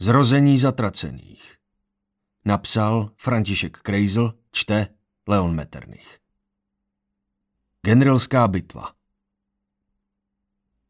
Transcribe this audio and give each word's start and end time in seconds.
Zrození 0.00 0.58
zatracených. 0.58 1.56
Napsal 2.44 3.10
František 3.16 3.78
Krejzl, 3.78 4.34
čte 4.52 4.86
Leon 5.26 5.54
Metternich. 5.54 6.18
Generalská 7.86 8.48
bitva. 8.48 8.92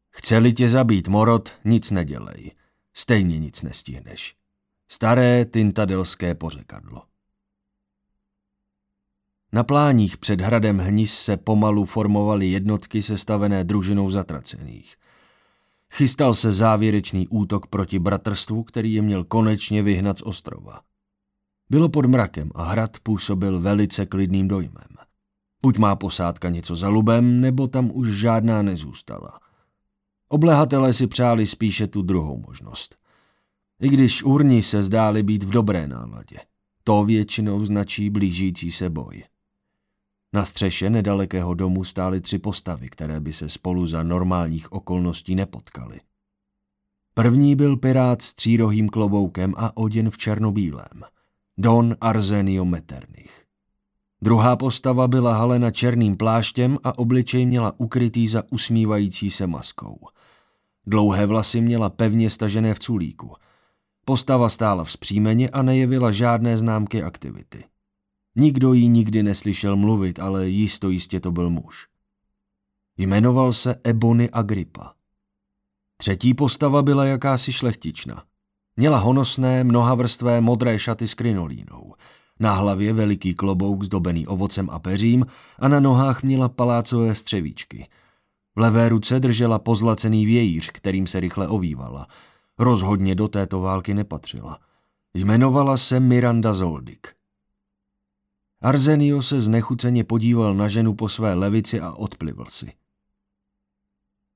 Chceli 0.09 0.53
tě 0.53 0.69
zabít, 0.69 1.07
Morot, 1.07 1.59
nic 1.65 1.91
nedělej. 1.91 2.51
Stejně 2.93 3.39
nic 3.39 3.61
nestihneš. 3.61 4.35
Staré 4.87 5.45
tintadelské 5.45 6.35
pořekadlo. 6.35 7.03
Na 9.51 9.63
pláních 9.63 10.17
před 10.17 10.41
hradem 10.41 10.77
Hnis 10.77 11.19
se 11.19 11.37
pomalu 11.37 11.85
formovaly 11.85 12.47
jednotky 12.47 13.01
sestavené 13.01 13.63
družinou 13.63 14.09
zatracených. 14.09 14.95
Chystal 15.93 16.33
se 16.33 16.53
závěrečný 16.53 17.27
útok 17.27 17.67
proti 17.67 17.99
bratrstvu, 17.99 18.63
který 18.63 18.93
je 18.93 19.01
měl 19.01 19.23
konečně 19.23 19.83
vyhnat 19.83 20.17
z 20.17 20.21
ostrova. 20.21 20.81
Bylo 21.69 21.89
pod 21.89 22.05
mrakem 22.05 22.51
a 22.55 22.63
hrad 22.63 22.99
působil 22.99 23.59
velice 23.59 24.05
klidným 24.05 24.47
dojmem. 24.47 24.87
Buď 25.61 25.77
má 25.77 25.95
posádka 25.95 26.49
něco 26.49 26.75
za 26.75 26.89
lubem, 26.89 27.41
nebo 27.41 27.67
tam 27.67 27.91
už 27.93 28.07
žádná 28.07 28.61
nezůstala. 28.61 29.39
Oblehatelé 30.29 30.93
si 30.93 31.07
přáli 31.07 31.45
spíše 31.45 31.87
tu 31.87 32.01
druhou 32.01 32.43
možnost. 32.47 32.95
I 33.81 33.89
když 33.89 34.23
urni 34.23 34.63
se 34.63 34.83
zdáli 34.83 35.23
být 35.23 35.43
v 35.43 35.49
dobré 35.49 35.87
náladě. 35.87 36.37
To 36.83 37.03
většinou 37.03 37.65
značí 37.65 38.09
blížící 38.09 38.71
se 38.71 38.89
boj. 38.89 39.23
Na 40.33 40.45
střeše 40.45 40.89
nedalekého 40.89 41.53
domu 41.53 41.83
stály 41.83 42.21
tři 42.21 42.39
postavy, 42.39 42.89
které 42.89 43.19
by 43.19 43.33
se 43.33 43.49
spolu 43.49 43.85
za 43.85 44.03
normálních 44.03 44.71
okolností 44.71 45.35
nepotkaly. 45.35 45.99
První 47.13 47.55
byl 47.55 47.77
pirát 47.77 48.21
s 48.21 48.33
třírohým 48.33 48.89
kloboukem 48.89 49.53
a 49.57 49.77
oděn 49.77 50.09
v 50.09 50.17
černobílém. 50.17 51.03
Don 51.57 51.95
Arzenio 52.01 52.65
Metternich. 52.65 53.45
Druhá 54.21 54.55
postava 54.55 55.07
byla 55.07 55.37
halena 55.37 55.71
černým 55.71 56.17
pláštěm 56.17 56.77
a 56.83 56.97
obličej 56.97 57.45
měla 57.45 57.73
ukrytý 57.77 58.27
za 58.27 58.43
usmívající 58.51 59.31
se 59.31 59.47
maskou. 59.47 59.99
Dlouhé 60.87 61.25
vlasy 61.25 61.61
měla 61.61 61.89
pevně 61.89 62.29
stažené 62.29 62.73
v 62.73 62.79
culíku. 62.79 63.33
Postava 64.05 64.49
stála 64.49 64.83
vzpřímeně 64.83 65.49
a 65.49 65.61
nejevila 65.61 66.11
žádné 66.11 66.57
známky 66.57 67.03
aktivity. 67.03 67.63
Nikdo 68.35 68.73
jí 68.73 68.89
nikdy 68.89 69.23
neslyšel 69.23 69.75
mluvit, 69.75 70.19
ale 70.19 70.49
jisto 70.49 70.89
jistě 70.89 71.19
to 71.19 71.31
byl 71.31 71.49
muž. 71.49 71.87
Jmenoval 72.97 73.53
se 73.53 73.75
Ebony 73.83 74.29
Agrippa. 74.29 74.93
Třetí 75.97 76.33
postava 76.33 76.81
byla 76.81 77.05
jakási 77.05 77.53
šlechtična. 77.53 78.23
Měla 78.75 78.97
honosné, 78.97 79.63
mnohavrstvé 79.63 80.41
modré 80.41 80.79
šaty 80.79 81.07
s 81.07 81.13
krinolínou. 81.13 81.93
Na 82.39 82.53
hlavě 82.53 82.93
veliký 82.93 83.35
klobouk 83.35 83.83
zdobený 83.83 84.27
ovocem 84.27 84.69
a 84.69 84.79
peřím 84.79 85.25
a 85.59 85.67
na 85.67 85.79
nohách 85.79 86.23
měla 86.23 86.49
palácové 86.49 87.15
střevíčky. 87.15 87.87
V 88.55 88.59
levé 88.59 88.89
ruce 88.89 89.19
držela 89.19 89.59
pozlacený 89.59 90.25
vějíř, 90.25 90.69
kterým 90.69 91.07
se 91.07 91.19
rychle 91.19 91.47
ovývala. 91.47 92.07
Rozhodně 92.57 93.15
do 93.15 93.27
této 93.27 93.61
války 93.61 93.93
nepatřila. 93.93 94.59
Jmenovala 95.13 95.77
se 95.77 95.99
Miranda 95.99 96.53
Zoldik. 96.53 97.18
Arzenio 98.61 99.21
se 99.21 99.41
znechuceně 99.41 100.03
podíval 100.03 100.55
na 100.55 100.67
ženu 100.67 100.95
po 100.95 101.09
své 101.09 101.33
levici 101.33 101.79
a 101.79 101.91
odplivl 101.91 102.45
si. 102.45 102.73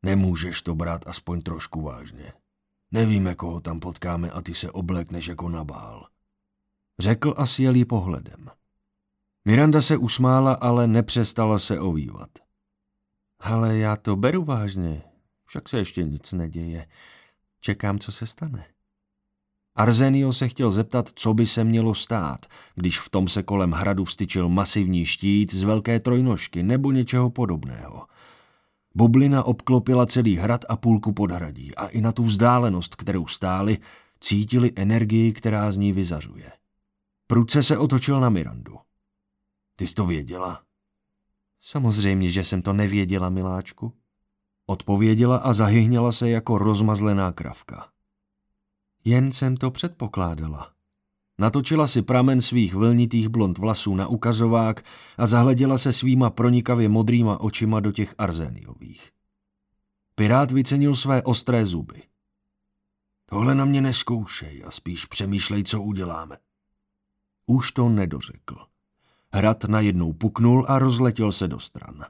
Nemůžeš 0.04 0.62
to 0.62 0.76
brát 0.76 1.08
aspoň 1.08 1.42
trošku 1.42 1.82
vážně. 1.82 2.34
Nevíme, 2.92 3.36
koho 3.36 3.62
tam 3.62 3.80
potkáme 3.80 4.32
a 4.32 4.42
ty 4.42 4.54
se 4.54 4.72
oblekneš 4.72 5.28
jako 5.28 5.50
nabál. 5.50 6.08
Řekl 7.00 7.34
a 7.38 7.46
sjel 7.46 7.76
jí 7.76 7.86
pohledem. 7.86 8.50
Miranda 9.46 9.82
se 9.82 9.98
usmála, 9.98 10.54
ale 10.54 10.88
nepřestala 10.88 11.60
se 11.60 11.80
ovývat. 11.80 12.30
Ale 13.40 13.78
já 13.78 13.96
to 13.96 14.16
beru 14.16 14.44
vážně, 14.44 15.02
však 15.46 15.70
se 15.70 15.78
ještě 15.78 16.04
nic 16.04 16.34
neděje. 16.34 16.88
Čekám, 17.60 18.00
co 18.00 18.12
se 18.12 18.26
stane. 18.26 18.73
Arzenio 19.76 20.34
se 20.34 20.48
chtěl 20.48 20.72
zeptat, 20.72 21.10
co 21.16 21.34
by 21.34 21.46
se 21.46 21.64
mělo 21.64 21.96
stát, 21.96 22.46
když 22.76 23.00
v 23.00 23.10
tom 23.10 23.28
se 23.28 23.44
kolem 23.44 23.72
hradu 23.72 24.06
vstyčil 24.06 24.50
masivní 24.50 25.06
štít 25.06 25.54
z 25.54 25.64
velké 25.64 26.00
trojnožky 26.00 26.64
nebo 26.64 26.92
něčeho 26.92 27.30
podobného. 27.30 28.06
Bublina 28.96 29.44
obklopila 29.44 30.06
celý 30.06 30.36
hrad 30.36 30.66
a 30.70 30.78
půlku 30.78 31.14
podhradí 31.14 31.76
a 31.76 31.88
i 31.88 32.02
na 32.02 32.12
tu 32.12 32.24
vzdálenost, 32.24 32.96
kterou 32.96 33.28
stáli, 33.28 33.78
cítili 34.20 34.72
energii, 34.76 35.34
která 35.34 35.72
z 35.72 35.78
ní 35.78 35.92
vyzařuje. 35.94 36.52
Prudce 37.28 37.64
se 37.64 37.78
otočil 37.78 38.20
na 38.20 38.30
Mirandu. 38.30 38.78
Ty 39.76 39.88
jsi 39.88 39.94
to 39.94 40.06
věděla? 40.06 40.62
Samozřejmě, 41.62 42.30
že 42.30 42.44
jsem 42.44 42.62
to 42.62 42.74
nevěděla, 42.74 43.30
miláčku. 43.30 43.94
Odpověděla 44.66 45.38
a 45.38 45.54
zahyhněla 45.54 46.12
se 46.12 46.30
jako 46.30 46.58
rozmazlená 46.58 47.32
kravka. 47.32 47.93
Jen 49.06 49.32
jsem 49.32 49.58
to 49.58 49.72
předpokládala. 49.72 50.74
Natočila 51.40 51.88
si 51.88 52.02
pramen 52.02 52.42
svých 52.42 52.76
vlnitých 52.76 53.30
blond 53.30 53.58
vlasů 53.58 53.96
na 53.96 54.08
ukazovák 54.08 54.86
a 55.18 55.26
zahleděla 55.26 55.78
se 55.78 55.94
svýma 55.94 56.30
pronikavě 56.30 56.90
modrýma 56.90 57.40
očima 57.40 57.80
do 57.80 57.92
těch 57.92 58.16
arzéniových. 58.18 59.12
Pirát 60.16 60.52
vycenil 60.52 60.96
své 60.96 61.22
ostré 61.22 61.66
zuby. 61.66 62.04
Tohle 63.26 63.56
na 63.56 63.66
mě 63.66 63.82
neskoušej 63.82 64.64
a 64.68 64.72
spíš 64.72 65.06
přemýšlej, 65.06 65.64
co 65.64 65.82
uděláme. 65.82 66.38
Už 67.46 67.72
to 67.72 67.90
nedořekl. 67.90 68.58
Hrad 69.34 69.64
najednou 69.64 70.14
puknul 70.14 70.66
a 70.68 70.80
rozletěl 70.80 71.32
se 71.32 71.48
do 71.48 71.60
stran. 71.60 72.06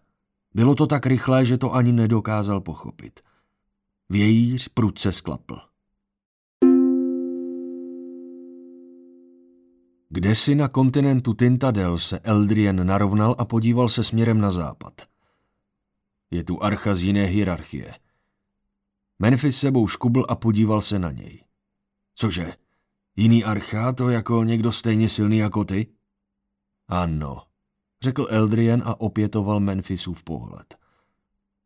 Bylo 0.53 0.75
to 0.75 0.87
tak 0.87 1.05
rychlé, 1.05 1.45
že 1.45 1.57
to 1.57 1.73
ani 1.73 1.91
nedokázal 1.91 2.61
pochopit. 2.61 3.19
Vějíř 4.09 4.67
prudce 4.67 5.11
sklapl. 5.11 5.72
Kde 10.13 10.35
si 10.35 10.55
na 10.55 10.67
kontinentu 10.67 11.33
Tintadel 11.33 11.97
se 11.97 12.19
Eldrien 12.19 12.87
narovnal 12.87 13.35
a 13.37 13.45
podíval 13.45 13.89
se 13.89 14.03
směrem 14.03 14.41
na 14.41 14.51
západ. 14.51 15.01
Je 16.31 16.43
tu 16.43 16.63
archa 16.63 16.95
z 16.95 17.03
jiné 17.03 17.25
hierarchie. 17.25 17.93
Memphis 19.19 19.57
sebou 19.57 19.87
škubl 19.87 20.25
a 20.29 20.35
podíval 20.35 20.81
se 20.81 20.99
na 20.99 21.11
něj. 21.11 21.43
Cože, 22.15 22.53
jiný 23.15 23.43
archa, 23.43 23.93
to 23.93 24.09
jako 24.09 24.43
někdo 24.43 24.71
stejně 24.71 25.09
silný 25.09 25.37
jako 25.37 25.63
ty? 25.63 25.87
Ano, 26.87 27.43
řekl 28.01 28.27
Eldrien 28.29 28.83
a 28.85 29.01
opětoval 29.01 29.59
Memphisův 29.59 30.23
pohled. 30.23 30.77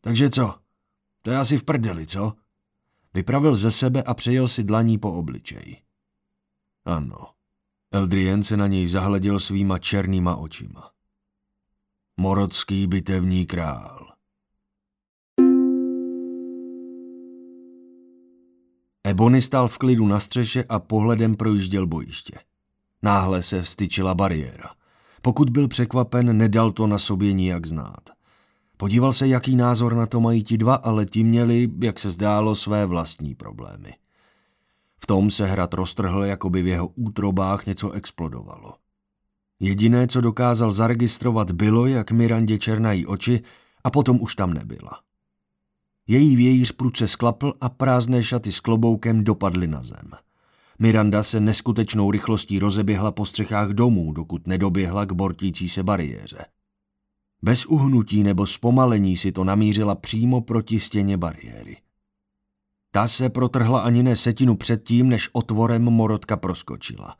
Takže 0.01 0.29
co? 0.29 0.55
To 1.21 1.31
je 1.31 1.37
asi 1.37 1.57
v 1.57 1.63
prdeli, 1.63 2.07
co? 2.07 2.33
Vypravil 3.13 3.55
ze 3.55 3.71
sebe 3.71 4.03
a 4.03 4.13
přejel 4.13 4.47
si 4.47 4.63
dlaní 4.63 4.97
po 4.97 5.11
obličeji. 5.11 5.77
Ano. 6.85 7.36
Eldrien 7.97 8.43
se 8.43 8.57
na 8.57 8.67
něj 8.67 8.87
zahleděl 8.87 9.39
svýma 9.39 9.79
černýma 9.79 10.35
očima. 10.35 10.91
Morodský 12.17 12.87
bitevní 12.87 13.45
král. 13.45 14.07
Ebony 19.03 19.41
stál 19.41 19.67
v 19.67 19.77
klidu 19.77 20.07
na 20.07 20.19
střeše 20.19 20.63
a 20.63 20.79
pohledem 20.79 21.35
projížděl 21.35 21.87
bojiště. 21.87 22.39
Náhle 23.03 23.43
se 23.43 23.61
vstyčila 23.61 24.15
bariéra. 24.15 24.69
Pokud 25.21 25.49
byl 25.49 25.67
překvapen, 25.67 26.37
nedal 26.37 26.71
to 26.71 26.87
na 26.87 26.99
sobě 26.99 27.33
nijak 27.33 27.65
znát. 27.65 28.09
Podíval 28.77 29.13
se, 29.13 29.27
jaký 29.27 29.55
názor 29.55 29.95
na 29.95 30.05
to 30.05 30.21
mají 30.21 30.43
ti 30.43 30.57
dva, 30.57 30.75
ale 30.75 31.05
ti 31.05 31.23
měli, 31.23 31.69
jak 31.81 31.99
se 31.99 32.11
zdálo, 32.11 32.55
své 32.55 32.85
vlastní 32.85 33.35
problémy. 33.35 33.93
V 34.99 35.07
tom 35.07 35.31
se 35.31 35.45
hrad 35.45 35.73
roztrhl, 35.73 36.23
jako 36.23 36.49
by 36.49 36.61
v 36.61 36.67
jeho 36.67 36.87
útrobách 36.87 37.65
něco 37.65 37.91
explodovalo. 37.91 38.73
Jediné, 39.59 40.07
co 40.07 40.21
dokázal 40.21 40.71
zaregistrovat, 40.71 41.51
bylo, 41.51 41.85
jak 41.85 42.11
Mirandě 42.11 42.57
černají 42.57 43.05
oči 43.05 43.41
a 43.83 43.89
potom 43.89 44.21
už 44.21 44.35
tam 44.35 44.53
nebyla. 44.53 45.01
Její 46.07 46.35
vějíř 46.35 46.71
pruce 46.71 47.07
sklapl 47.07 47.53
a 47.61 47.69
prázdné 47.69 48.23
šaty 48.23 48.51
s 48.51 48.59
kloboukem 48.59 49.23
dopadly 49.23 49.67
na 49.67 49.83
zem. 49.83 50.11
Miranda 50.79 51.23
se 51.23 51.39
neskutečnou 51.39 52.11
rychlostí 52.11 52.59
rozeběhla 52.59 53.11
po 53.11 53.25
střechách 53.25 53.69
domů, 53.69 54.13
dokud 54.13 54.47
nedoběhla 54.47 55.05
k 55.05 55.11
bortící 55.11 55.69
se 55.69 55.83
bariéře. 55.83 56.45
Bez 57.41 57.65
uhnutí 57.65 58.23
nebo 58.23 58.45
zpomalení 58.45 59.17
si 59.17 59.31
to 59.31 59.43
namířila 59.43 59.95
přímo 59.95 60.41
proti 60.41 60.79
stěně 60.79 61.17
bariéry. 61.17 61.77
Ta 62.97 63.07
se 63.07 63.29
protrhla 63.29 63.79
ani 63.79 64.03
ne 64.03 64.15
setinu 64.15 64.55
předtím, 64.55 65.09
než 65.09 65.29
otvorem 65.33 65.83
morotka 65.83 66.37
proskočila. 66.37 67.15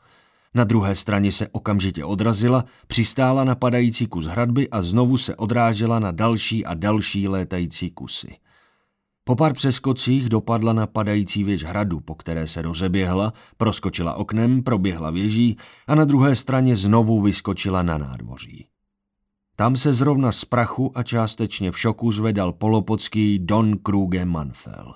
Na 0.54 0.64
druhé 0.64 0.94
straně 0.94 1.32
se 1.32 1.48
okamžitě 1.48 2.04
odrazila, 2.04 2.64
přistála 2.86 3.44
na 3.44 3.54
padající 3.54 4.06
kus 4.06 4.26
hradby 4.26 4.68
a 4.70 4.82
znovu 4.82 5.16
se 5.16 5.36
odrážela 5.36 5.98
na 5.98 6.10
další 6.10 6.66
a 6.66 6.74
další 6.74 7.28
létající 7.28 7.90
kusy. 7.90 8.36
Po 9.24 9.36
pár 9.36 9.54
přeskocích 9.54 10.28
dopadla 10.28 10.72
na 10.72 10.86
padající 10.86 11.44
věž 11.44 11.64
hradu, 11.64 12.00
po 12.00 12.14
které 12.14 12.46
se 12.46 12.62
rozeběhla, 12.62 13.32
proskočila 13.56 14.14
oknem, 14.14 14.62
proběhla 14.62 15.10
věží 15.10 15.56
a 15.86 15.94
na 15.94 16.04
druhé 16.04 16.34
straně 16.34 16.76
znovu 16.76 17.22
vyskočila 17.22 17.82
na 17.82 17.98
nádvoří. 17.98 18.66
Tam 19.56 19.76
se 19.76 19.94
zrovna 19.94 20.32
z 20.32 20.44
prachu 20.44 20.92
a 20.94 21.02
částečně 21.02 21.72
v 21.72 21.78
šoku 21.78 22.10
zvedal 22.10 22.52
polopocký 22.52 23.38
Don 23.38 23.78
Kruge 23.78 24.24
Manfel. 24.24 24.94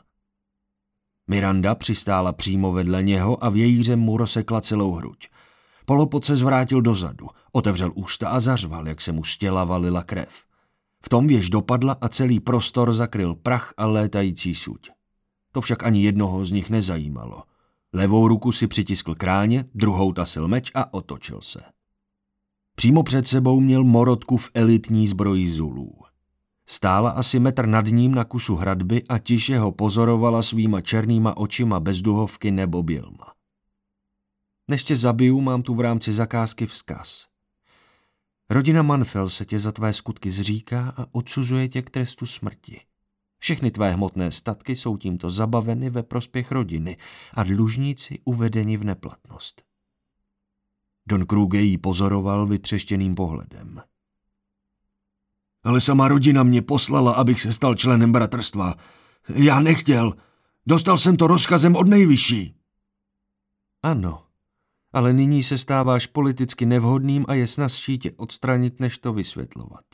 Miranda 1.33 1.75
přistála 1.75 2.33
přímo 2.33 2.73
vedle 2.73 3.03
něho 3.03 3.45
a 3.45 3.49
vějířem 3.49 4.01
mu 4.01 4.17
rozsekla 4.17 4.61
celou 4.61 4.93
hruď. 4.93 5.29
Polopod 5.85 6.25
se 6.25 6.37
zvrátil 6.37 6.83
dozadu, 6.83 7.29
otevřel 7.53 7.93
ústa 7.95 8.29
a 8.29 8.41
zařval, 8.41 8.89
jak 8.89 9.01
se 9.01 9.13
mu 9.13 9.25
z 9.25 9.39
těla 9.39 9.65
valila 9.65 10.03
krev. 10.03 10.45
V 11.05 11.09
tom 11.09 11.27
věž 11.27 11.51
dopadla 11.51 11.97
a 12.01 12.09
celý 12.09 12.41
prostor 12.41 12.93
zakryl 12.93 13.35
prach 13.35 13.75
a 13.77 13.87
létající 13.87 14.55
suť. 14.55 14.91
To 15.53 15.61
však 15.61 15.85
ani 15.85 16.05
jednoho 16.05 16.45
z 16.45 16.51
nich 16.51 16.71
nezajímalo. 16.71 17.43
Levou 17.93 18.29
ruku 18.29 18.53
si 18.53 18.67
přitiskl 18.67 19.15
kráně, 19.15 19.65
druhou 19.75 20.13
tasil 20.13 20.49
meč 20.49 20.71
a 20.75 20.95
otočil 20.95 21.41
se. 21.41 21.61
Přímo 22.75 23.03
před 23.03 23.27
sebou 23.27 23.61
měl 23.61 23.85
morotku 23.85 24.37
v 24.37 24.51
elitní 24.55 25.09
zbroji 25.09 25.49
Zulů. 25.49 26.02
Stála 26.73 27.11
asi 27.11 27.39
metr 27.39 27.67
nad 27.67 27.87
ním 27.87 28.15
na 28.15 28.25
kusu 28.25 28.57
hradby 28.57 29.05
a 29.09 29.19
tiše 29.19 29.59
ho 29.59 29.73
pozorovala 29.73 30.43
svýma 30.43 30.81
černýma 30.81 31.37
očima 31.37 31.81
bez 31.81 32.01
duhovky 32.01 32.51
nebo 32.51 32.83
bělma. 32.83 33.33
Než 34.69 34.85
tě 34.85 34.97
zabiju, 34.97 35.41
mám 35.41 35.63
tu 35.63 35.75
v 35.75 35.81
rámci 35.81 36.13
zakázky 36.13 36.67
vzkaz. 36.67 37.27
Rodina 38.51 38.83
Manfel 38.83 39.29
se 39.29 39.45
tě 39.45 39.59
za 39.59 39.73
tvé 39.73 39.93
skutky 39.93 40.31
zříká 40.31 40.95
a 40.97 41.07
odsuzuje 41.13 41.69
tě 41.69 41.83
k 41.83 41.91
trestu 41.91 42.27
smrti. 42.27 42.81
Všechny 43.39 43.71
tvé 43.71 43.91
hmotné 43.91 44.31
statky 44.31 44.77
jsou 44.77 44.97
tímto 44.97 45.31
zabaveny 45.31 45.91
ve 45.91 46.03
prospěch 46.03 46.53
rodiny 46.53 46.97
a 47.35 47.43
dlužníci 47.43 48.19
uvedeni 48.25 48.77
v 48.77 48.85
neplatnost. 48.85 49.63
Don 51.09 51.27
Kruge 51.27 51.61
jí 51.61 51.79
pozoroval 51.79 52.47
vytřeštěným 52.47 53.15
pohledem. 53.15 53.83
Ale 55.65 55.81
sama 55.81 56.09
rodina 56.09 56.43
mě 56.43 56.63
poslala, 56.63 57.13
abych 57.13 57.41
se 57.41 57.53
stal 57.53 57.75
členem 57.75 58.13
bratrstva. 58.13 58.75
Já 59.35 59.61
nechtěl. 59.61 60.15
Dostal 60.67 60.99
jsem 60.99 61.17
to 61.17 61.27
rozkazem 61.27 61.77
od 61.77 61.89
nejvyšší. 61.89 62.55
Ano, 63.83 64.27
ale 64.93 65.13
nyní 65.13 65.43
se 65.43 65.59
stáváš 65.59 66.07
politicky 66.07 66.67
nevhodným 66.67 67.25
a 67.29 67.35
je 67.35 67.47
snazší 67.47 67.99
tě 67.99 68.13
odstranit, 68.13 68.81
než 68.81 68.99
to 68.99 69.13
vysvětlovat. 69.13 69.85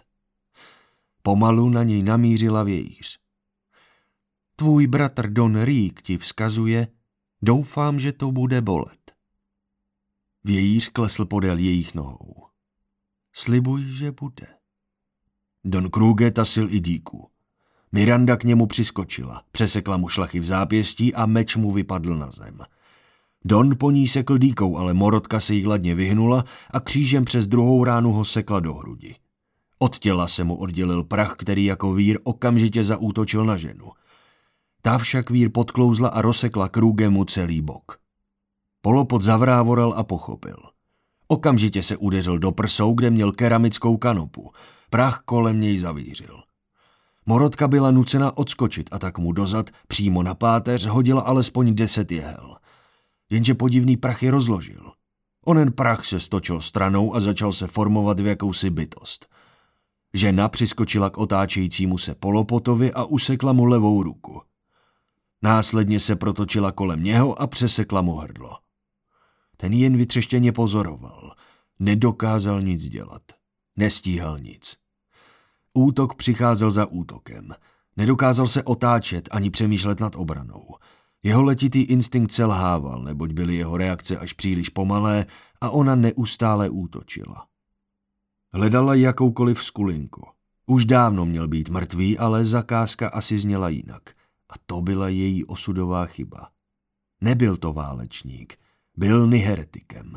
Pomalu 1.22 1.68
na 1.68 1.82
něj 1.82 2.02
namířila 2.02 2.62
vějíř. 2.62 3.18
Tvůj 4.56 4.86
bratr 4.86 5.30
Don 5.30 5.62
Rík 5.62 6.02
ti 6.02 6.18
vzkazuje, 6.18 6.88
doufám, 7.42 8.00
že 8.00 8.12
to 8.12 8.32
bude 8.32 8.60
bolet. 8.60 9.12
Vějíř 10.44 10.88
klesl 10.88 11.24
podél 11.24 11.58
jejich 11.58 11.94
nohou. 11.94 12.46
Slibuj, 13.32 13.92
že 13.92 14.12
bude. 14.12 14.57
Don 15.64 15.90
Kruge 15.90 16.30
tasil 16.30 16.68
i 16.70 16.80
díku. 16.80 17.28
Miranda 17.92 18.36
k 18.36 18.44
němu 18.44 18.66
přiskočila, 18.66 19.42
přesekla 19.52 19.96
mu 19.96 20.08
šlachy 20.08 20.40
v 20.40 20.44
zápěstí 20.44 21.14
a 21.14 21.26
meč 21.26 21.56
mu 21.56 21.70
vypadl 21.70 22.16
na 22.16 22.30
zem– 22.30 22.58
Don 23.44 23.76
po 23.78 23.90
ní 23.90 24.08
sekl 24.08 24.38
dýkou, 24.38 24.76
ale 24.76 24.94
Morotka 24.94 25.40
se 25.40 25.54
jí 25.54 25.64
hladně 25.64 25.94
vyhnula 25.94 26.44
a 26.70 26.80
křížem 26.80 27.24
přes 27.24 27.46
druhou 27.46 27.84
ránu 27.84 28.12
ho 28.12 28.24
sekla 28.24 28.60
do 28.60 28.74
hrudi. 28.74 29.14
Od 29.78 29.98
těla 29.98 30.28
se 30.28 30.44
mu 30.44 30.56
oddělil 30.56 31.04
prach, 31.04 31.36
který 31.38 31.64
jako 31.64 31.94
vír 31.94 32.18
okamžitě 32.22 32.84
zaútočil 32.84 33.44
na 33.44 33.56
ženu. 33.56 33.90
Ta 34.82 34.98
však 34.98 35.30
vír 35.30 35.50
podklouzla 35.50 36.08
a 36.08 36.22
rozsekla 36.22 36.68
krůgemu 36.68 37.24
celý 37.24 37.60
bok. 37.60 37.98
Polopod 38.80 39.22
zavrávorel 39.22 39.94
a 39.96 40.02
pochopil. 40.02 40.56
Okamžitě 41.28 41.82
se 41.82 41.96
udeřil 41.96 42.38
do 42.38 42.52
prsou, 42.52 42.94
kde 42.94 43.10
měl 43.10 43.32
keramickou 43.32 43.96
kanopu. 43.96 44.50
Prach 44.90 45.22
kolem 45.24 45.60
něj 45.60 45.78
zavířil. 45.78 46.42
Morotka 47.26 47.68
byla 47.68 47.90
nucena 47.90 48.38
odskočit 48.38 48.88
a 48.92 48.98
tak 48.98 49.18
mu 49.18 49.32
dozad 49.32 49.70
přímo 49.88 50.22
na 50.22 50.34
páteř 50.34 50.86
hodila 50.86 51.22
alespoň 51.22 51.74
deset 51.74 52.12
jehel 52.12 52.58
jenže 53.30 53.54
podivný 53.54 53.96
prach 53.96 54.22
je 54.22 54.30
rozložil. 54.30 54.92
Onen 55.44 55.72
prach 55.72 56.04
se 56.04 56.20
stočil 56.20 56.60
stranou 56.60 57.14
a 57.14 57.20
začal 57.20 57.52
se 57.52 57.66
formovat 57.66 58.20
v 58.20 58.26
jakousi 58.26 58.70
bytost. 58.70 59.26
Žena 60.14 60.48
přiskočila 60.48 61.10
k 61.10 61.18
otáčejícímu 61.18 61.98
se 61.98 62.14
polopotovi 62.14 62.92
a 62.92 63.04
usekla 63.04 63.52
mu 63.52 63.64
levou 63.64 64.02
ruku. 64.02 64.42
Následně 65.42 66.00
se 66.00 66.16
protočila 66.16 66.72
kolem 66.72 67.02
něho 67.02 67.42
a 67.42 67.46
přesekla 67.46 68.00
mu 68.00 68.14
hrdlo. 68.14 68.56
Ten 69.56 69.72
jen 69.72 69.96
vytřeštěně 69.96 70.52
pozoroval. 70.52 71.34
Nedokázal 71.78 72.62
nic 72.62 72.88
dělat. 72.88 73.22
Nestíhal 73.78 74.38
nic. 74.38 74.76
Útok 75.74 76.14
přicházel 76.14 76.70
za 76.70 76.86
útokem. 76.86 77.54
Nedokázal 77.96 78.46
se 78.46 78.62
otáčet 78.62 79.28
ani 79.32 79.50
přemýšlet 79.50 80.00
nad 80.00 80.16
obranou. 80.16 80.74
Jeho 81.22 81.42
letitý 81.42 81.82
instinkt 81.82 82.32
selhával, 82.32 83.02
neboť 83.02 83.32
byly 83.32 83.56
jeho 83.56 83.76
reakce 83.76 84.18
až 84.18 84.32
příliš 84.32 84.68
pomalé 84.68 85.26
a 85.60 85.70
ona 85.70 85.94
neustále 85.94 86.68
útočila. 86.68 87.46
Hledala 88.52 88.94
jakoukoliv 88.94 89.64
skulinku. 89.64 90.26
Už 90.66 90.84
dávno 90.84 91.26
měl 91.26 91.48
být 91.48 91.68
mrtvý, 91.68 92.18
ale 92.18 92.44
zakázka 92.44 93.08
asi 93.08 93.38
zněla 93.38 93.68
jinak. 93.68 94.02
A 94.48 94.54
to 94.66 94.80
byla 94.80 95.08
její 95.08 95.44
osudová 95.44 96.06
chyba. 96.06 96.50
Nebyl 97.20 97.56
to 97.56 97.72
válečník, 97.72 98.58
byl 98.96 99.26
niheretikem. 99.26 100.16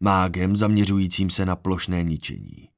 Mágem 0.00 0.56
zaměřujícím 0.56 1.30
se 1.30 1.46
na 1.46 1.56
plošné 1.56 2.02
ničení. 2.02 2.69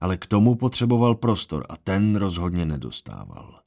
Ale 0.00 0.16
k 0.16 0.26
tomu 0.26 0.54
potřeboval 0.54 1.14
prostor 1.14 1.66
a 1.68 1.76
ten 1.76 2.16
rozhodně 2.16 2.64
nedostával. 2.64 3.60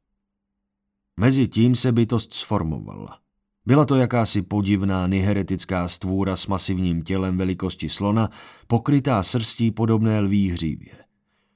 Mezi 1.19 1.47
tím 1.47 1.75
se 1.75 1.91
bytost 1.91 2.33
sformovala. 2.33 3.19
Byla 3.65 3.85
to 3.85 3.95
jakási 3.95 4.41
podivná 4.41 5.07
niheretická 5.07 5.87
stvůra 5.87 6.35
s 6.35 6.47
masivním 6.47 7.01
tělem 7.01 7.37
velikosti 7.37 7.89
slona, 7.89 8.29
pokrytá 8.67 9.23
srstí 9.23 9.71
podobné 9.71 10.19
lví 10.19 10.49
hřívě. 10.49 10.93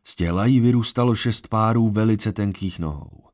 Z 0.03 0.15
těla 0.15 0.45
jí 0.45 0.59
vyrůstalo 0.59 1.15
šest 1.15 1.47
párů 1.47 1.89
velice 1.89 2.33
tenkých 2.33 2.79
nohou. 2.79 3.25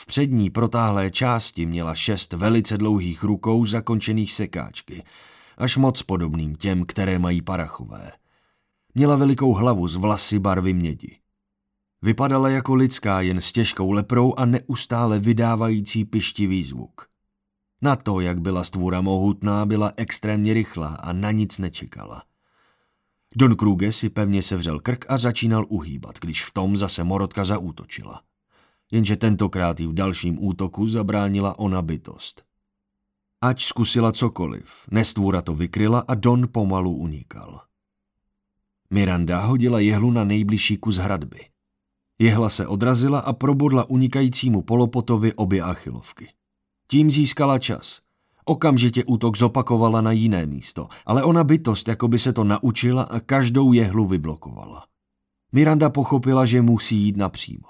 V 0.00 0.06
přední 0.06 0.50
protáhlé 0.50 1.10
části 1.10 1.66
měla 1.66 1.94
šest 1.94 2.32
velice 2.32 2.78
dlouhých 2.78 3.22
rukou 3.22 3.64
zakončených 3.64 4.32
sekáčky, 4.32 5.02
až 5.58 5.76
moc 5.76 6.02
podobným 6.02 6.54
těm, 6.54 6.84
které 6.84 7.18
mají 7.18 7.42
parachové. 7.42 8.12
Měla 8.94 9.16
velikou 9.16 9.52
hlavu 9.52 9.88
z 9.88 9.96
vlasy 9.96 10.38
barvy 10.38 10.72
mědi. 10.72 11.18
Vypadala 12.02 12.48
jako 12.48 12.74
lidská 12.74 13.20
jen 13.20 13.40
s 13.40 13.52
těžkou 13.52 13.90
leprou 13.90 14.34
a 14.34 14.44
neustále 14.44 15.18
vydávající 15.18 16.04
pištivý 16.04 16.62
zvuk. 16.62 17.06
Na 17.82 17.96
to, 17.96 18.20
jak 18.20 18.40
byla 18.40 18.64
stvůra 18.64 19.00
mohutná, 19.00 19.66
byla 19.66 19.92
extrémně 19.96 20.54
rychlá 20.54 20.88
a 20.88 21.12
na 21.12 21.30
nic 21.30 21.58
nečekala. 21.58 22.22
Don 23.36 23.56
Kruge 23.56 23.92
si 23.92 24.10
pevně 24.10 24.42
sevřel 24.42 24.80
krk 24.80 25.04
a 25.08 25.18
začínal 25.18 25.66
uhýbat, 25.68 26.18
když 26.20 26.44
v 26.44 26.52
tom 26.52 26.76
zase 26.76 27.04
Morotka 27.04 27.44
zaútočila. 27.44 28.22
Jenže 28.90 29.16
tentokrát 29.16 29.80
jí 29.80 29.86
v 29.86 29.94
dalším 29.94 30.44
útoku 30.44 30.88
zabránila 30.88 31.58
ona 31.58 31.82
bytost. 31.82 32.44
Ať 33.40 33.62
zkusila 33.62 34.12
cokoliv, 34.12 34.84
nestvůra 34.90 35.42
to 35.42 35.54
vykryla 35.54 36.04
a 36.08 36.14
Don 36.14 36.48
pomalu 36.52 36.96
unikal. 36.96 37.69
Miranda 38.92 39.40
hodila 39.40 39.80
jehlu 39.80 40.10
na 40.10 40.24
nejbližší 40.24 40.76
kus 40.76 40.96
hradby. 40.96 41.38
Jehla 42.18 42.48
se 42.48 42.66
odrazila 42.66 43.18
a 43.18 43.32
probodla 43.32 43.90
unikajícímu 43.90 44.62
polopotovi 44.62 45.34
obě 45.34 45.62
achilovky. 45.62 46.28
Tím 46.90 47.10
získala 47.10 47.58
čas. 47.58 48.00
Okamžitě 48.44 49.04
útok 49.04 49.36
zopakovala 49.36 50.00
na 50.00 50.12
jiné 50.12 50.46
místo, 50.46 50.88
ale 51.06 51.22
ona 51.22 51.44
bytost 51.44 51.88
jako 51.88 52.08
by 52.08 52.18
se 52.18 52.32
to 52.32 52.44
naučila 52.44 53.02
a 53.02 53.20
každou 53.20 53.72
jehlu 53.72 54.06
vyblokovala. 54.06 54.84
Miranda 55.52 55.90
pochopila, 55.90 56.46
že 56.46 56.62
musí 56.62 56.96
jít 56.96 57.16
napřímo. 57.16 57.68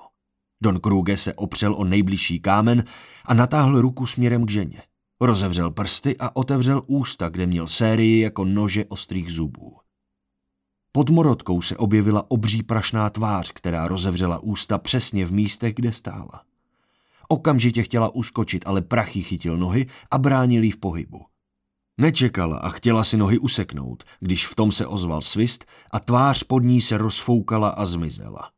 Don 0.63 0.81
Kruge 0.81 1.17
se 1.17 1.35
opřel 1.35 1.75
o 1.75 1.85
nejbližší 1.85 2.41
kámen 2.41 2.85
a 3.25 3.35
natáhl 3.35 3.81
ruku 3.81 4.07
směrem 4.07 4.47
k 4.47 4.51
ženě. 4.51 4.83
Rozevřel 5.21 5.71
prsty 5.71 6.17
a 6.19 6.37
otevřel 6.37 6.83
ústa, 6.87 7.29
kde 7.29 7.47
měl 7.47 7.67
sérii 7.67 8.21
jako 8.21 8.45
nože 8.45 8.85
ostrých 8.85 9.33
zubů. 9.33 9.77
Pod 10.93 11.11
morotkou 11.11 11.63
se 11.63 11.77
objevila 11.77 12.31
obří 12.31 12.63
prašná 12.63 13.11
tvář, 13.11 13.53
která 13.53 13.89
rozevřela 13.89 14.39
ústa 14.39 14.79
přesně 14.79 15.27
v 15.27 15.33
místech, 15.33 15.75
kde 15.75 15.93
stála. 15.93 16.43
Okamžitě 17.29 17.83
chtěla 17.83 18.15
uskočit, 18.15 18.63
ale 18.67 18.83
prachy 18.83 19.23
chytil 19.23 19.57
nohy 19.57 19.87
a 20.11 20.19
bránil 20.19 20.63
jí 20.63 20.71
v 20.71 20.77
pohybu. 20.77 21.21
Nečekala 21.99 22.59
a 22.59 22.69
chtěla 22.69 23.05
si 23.05 23.17
nohy 23.17 23.39
useknout, 23.39 24.05
když 24.21 24.47
v 24.47 24.55
tom 24.55 24.73
se 24.73 24.87
ozval 24.87 25.21
svist 25.21 25.65
a 25.91 26.01
tvář 26.01 26.43
pod 26.43 26.63
ní 26.63 26.81
se 26.81 26.99
rozfoukala 26.99 27.69
a 27.69 27.85
zmizela. 27.85 28.51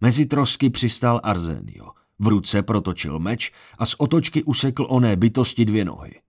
Mezi 0.00 0.26
trosky 0.26 0.70
přistál 0.70 1.20
Arzenio. 1.22 1.92
V 2.18 2.26
ruce 2.26 2.62
protočil 2.62 3.18
meč 3.18 3.52
a 3.78 3.86
z 3.86 3.94
otočky 3.98 4.42
usekl 4.42 4.86
oné 4.88 5.16
bytosti 5.16 5.64
dvě 5.64 5.84
nohy. 5.84 6.20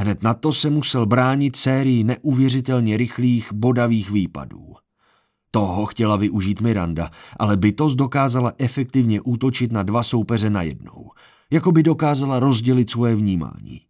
Hned 0.00 0.22
na 0.22 0.34
to 0.34 0.52
se 0.52 0.70
musel 0.70 1.06
bránit 1.06 1.56
sérií 1.56 2.04
neuvěřitelně 2.04 2.96
rychlých, 2.96 3.52
bodavých 3.52 4.10
výpadů. 4.10 4.74
Toho 5.50 5.86
chtěla 5.86 6.16
využít 6.16 6.60
Miranda, 6.60 7.10
ale 7.38 7.56
bytost 7.56 7.98
dokázala 7.98 8.52
efektivně 8.58 9.20
útočit 9.20 9.72
na 9.72 9.82
dva 9.82 10.02
soupeře 10.02 10.50
najednou, 10.50 11.10
jako 11.50 11.72
by 11.72 11.82
dokázala 11.82 12.38
rozdělit 12.38 12.90
svoje 12.90 13.16
vnímání. 13.16 13.80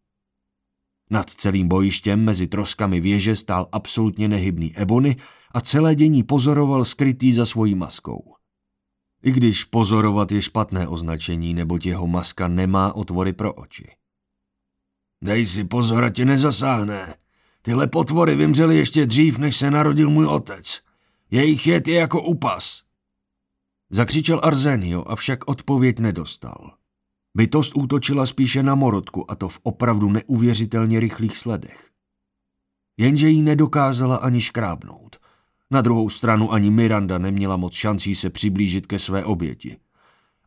Nad 1.10 1.30
celým 1.30 1.68
bojištěm 1.68 2.24
mezi 2.24 2.46
troskami 2.46 3.00
věže 3.00 3.36
stál 3.36 3.68
absolutně 3.72 4.28
nehybný 4.28 4.76
Ebony 4.76 5.16
a 5.54 5.60
celé 5.60 5.94
dění 5.94 6.22
pozoroval 6.22 6.84
skrytý 6.84 7.32
za 7.32 7.46
svojí 7.46 7.74
maskou. 7.74 8.34
I 9.22 9.32
když 9.32 9.64
pozorovat 9.64 10.32
je 10.32 10.42
špatné 10.42 10.88
označení, 10.88 11.54
neboť 11.54 11.86
jeho 11.86 12.06
maska 12.06 12.48
nemá 12.48 12.92
otvory 12.92 13.32
pro 13.32 13.54
oči. 13.54 13.99
Dej 15.22 15.46
si 15.46 15.64
pozor, 15.64 16.04
a 16.04 16.10
tě 16.10 16.24
nezasáhne. 16.24 17.14
Tyhle 17.62 17.86
potvory 17.86 18.34
vymřely 18.34 18.76
ještě 18.76 19.06
dřív, 19.06 19.38
než 19.38 19.56
se 19.56 19.70
narodil 19.70 20.10
můj 20.10 20.26
otec. 20.26 20.80
Jejich 21.30 21.66
jed 21.66 21.88
je 21.88 21.94
jako 21.94 22.22
upas. 22.22 22.82
Zakřičel 23.90 24.40
Arzenio, 24.42 25.04
avšak 25.08 25.48
odpověď 25.48 25.98
nedostal. 25.98 26.74
Bytost 27.34 27.76
útočila 27.76 28.26
spíše 28.26 28.62
na 28.62 28.74
morotku 28.74 29.30
a 29.30 29.34
to 29.34 29.48
v 29.48 29.58
opravdu 29.62 30.10
neuvěřitelně 30.10 31.00
rychlých 31.00 31.36
sledech. 31.36 31.90
Jenže 32.96 33.28
jí 33.28 33.42
nedokázala 33.42 34.16
ani 34.16 34.40
škrábnout. 34.40 35.16
Na 35.70 35.80
druhou 35.80 36.10
stranu 36.10 36.52
ani 36.52 36.70
Miranda 36.70 37.18
neměla 37.18 37.56
moc 37.56 37.74
šancí 37.74 38.14
se 38.14 38.30
přiblížit 38.30 38.86
ke 38.86 38.98
své 38.98 39.24
oběti. 39.24 39.76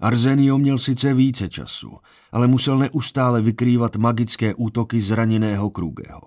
Arzenio 0.03 0.57
měl 0.57 0.77
sice 0.77 1.13
více 1.13 1.49
času, 1.49 1.97
ale 2.31 2.47
musel 2.47 2.77
neustále 2.77 3.41
vykrývat 3.41 3.95
magické 3.95 4.55
útoky 4.55 5.01
zraněného 5.01 5.69
Krugeho. 5.69 6.21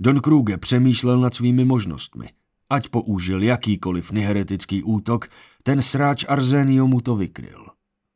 Don 0.00 0.20
Kruge 0.20 0.58
přemýšlel 0.58 1.20
nad 1.20 1.34
svými 1.34 1.64
možnostmi. 1.64 2.28
Ať 2.70 2.88
použil 2.88 3.42
jakýkoliv 3.42 4.12
niheretický 4.12 4.82
útok, 4.82 5.28
ten 5.62 5.82
sráč 5.82 6.24
Arzenio 6.28 6.86
mu 6.86 7.00
to 7.00 7.16
vykryl. 7.16 7.66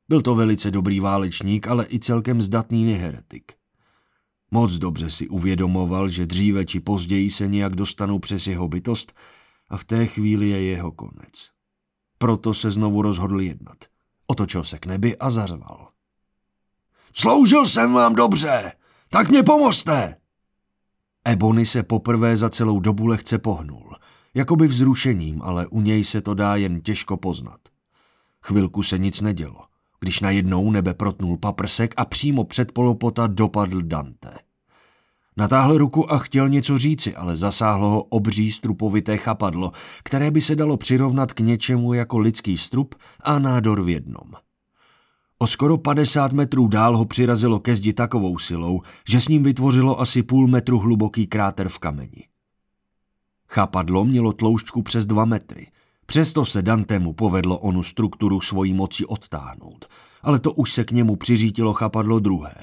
Byl 0.08 0.20
to 0.20 0.34
velice 0.34 0.70
dobrý 0.70 1.00
válečník, 1.00 1.66
ale 1.66 1.86
i 1.88 1.98
celkem 1.98 2.42
zdatný 2.42 2.84
niheretik. 2.84 3.52
Moc 4.50 4.72
dobře 4.72 5.10
si 5.10 5.28
uvědomoval, 5.28 6.08
že 6.08 6.26
dříve 6.26 6.64
či 6.64 6.80
později 6.80 7.30
se 7.30 7.48
nějak 7.48 7.76
dostanou 7.76 8.18
přes 8.18 8.46
jeho 8.46 8.68
bytost 8.68 9.12
a 9.68 9.76
v 9.76 9.84
té 9.84 10.06
chvíli 10.06 10.48
je 10.48 10.62
jeho 10.62 10.92
konec. 10.92 11.50
Proto 12.18 12.54
se 12.54 12.70
znovu 12.70 13.02
rozhodl 13.02 13.40
jednat. 13.40 13.91
Otočil 14.26 14.64
se 14.64 14.78
k 14.78 14.86
nebi 14.86 15.18
a 15.18 15.30
zařval. 15.30 15.88
Sloužil 17.14 17.66
jsem 17.66 17.92
vám 17.92 18.14
dobře, 18.14 18.72
tak 19.10 19.28
mě 19.28 19.42
pomozte! 19.42 20.16
Ebony 21.24 21.66
se 21.66 21.82
poprvé 21.82 22.36
za 22.36 22.50
celou 22.50 22.80
dobu 22.80 23.06
lehce 23.06 23.38
pohnul, 23.38 23.96
jakoby 24.34 24.66
vzrušením, 24.66 25.42
ale 25.42 25.66
u 25.66 25.80
něj 25.80 26.04
se 26.04 26.20
to 26.20 26.34
dá 26.34 26.56
jen 26.56 26.80
těžko 26.80 27.16
poznat. 27.16 27.60
Chvilku 28.42 28.82
se 28.82 28.98
nic 28.98 29.20
nedělo 29.20 29.72
když 30.02 30.20
najednou 30.20 30.70
nebe 30.70 30.94
protnul 30.94 31.36
paprsek 31.36 31.94
a 31.96 32.04
přímo 32.04 32.44
před 32.44 32.72
polopota 32.72 33.26
dopadl 33.26 33.82
Dante. 33.82 34.38
Natáhl 35.36 35.78
ruku 35.78 36.12
a 36.12 36.18
chtěl 36.18 36.48
něco 36.48 36.78
říci, 36.78 37.14
ale 37.14 37.36
zasáhlo 37.36 37.88
ho 37.88 38.02
obří 38.02 38.52
strupovité 38.52 39.16
chapadlo, 39.16 39.72
které 40.04 40.30
by 40.30 40.40
se 40.40 40.56
dalo 40.56 40.76
přirovnat 40.76 41.32
k 41.32 41.40
něčemu 41.40 41.94
jako 41.94 42.18
lidský 42.18 42.58
strup 42.58 42.94
a 43.20 43.38
nádor 43.38 43.82
v 43.82 43.88
jednom. 43.88 44.32
O 45.38 45.46
skoro 45.46 45.78
50 45.78 46.32
metrů 46.32 46.68
dál 46.68 46.96
ho 46.96 47.04
přirazilo 47.04 47.60
ke 47.60 47.74
zdi 47.74 47.92
takovou 47.92 48.38
silou, 48.38 48.80
že 49.08 49.20
s 49.20 49.28
ním 49.28 49.42
vytvořilo 49.42 50.00
asi 50.00 50.22
půl 50.22 50.46
metru 50.46 50.78
hluboký 50.78 51.26
kráter 51.26 51.68
v 51.68 51.78
kameni. 51.78 52.28
Chapadlo 53.48 54.04
mělo 54.04 54.32
tloušťku 54.32 54.82
přes 54.82 55.06
dva 55.06 55.24
metry– 55.24 55.66
Přesto 56.06 56.44
se 56.44 56.62
Dantemu 56.62 57.12
povedlo 57.12 57.58
onu 57.58 57.82
strukturu 57.82 58.40
svojí 58.40 58.74
moci 58.74 59.06
odtáhnout, 59.06 59.86
ale 60.22 60.38
to 60.38 60.52
už 60.52 60.72
se 60.72 60.84
k 60.84 60.90
němu 60.90 61.16
přiřítilo 61.16 61.72
chapadlo 61.72 62.18
druhé, 62.18 62.54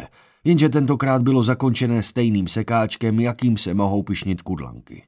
jenže 0.44 0.70
tentokrát 0.70 1.22
bylo 1.22 1.44
zakončené 1.44 2.04
stejným 2.04 2.48
sekáčkem, 2.48 3.20
jakým 3.20 3.58
se 3.58 3.74
mohou 3.74 4.04
pišnit 4.04 4.42
kudlanky. 4.42 5.04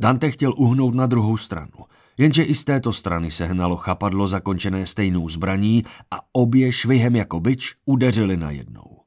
Dante 0.00 0.30
chtěl 0.30 0.54
uhnout 0.56 0.94
na 0.94 1.06
druhou 1.06 1.36
stranu, 1.36 1.84
jenže 2.18 2.42
i 2.42 2.54
z 2.54 2.64
této 2.64 2.92
strany 2.92 3.30
se 3.30 3.46
hnalo 3.46 3.76
chapadlo 3.76 4.28
zakončené 4.28 4.86
stejnou 4.86 5.28
zbraní 5.28 5.84
a 6.10 6.16
obě 6.32 6.72
švihem 6.72 7.16
jako 7.16 7.40
byč 7.40 7.74
udeřili 7.86 8.36
najednou. 8.36 8.98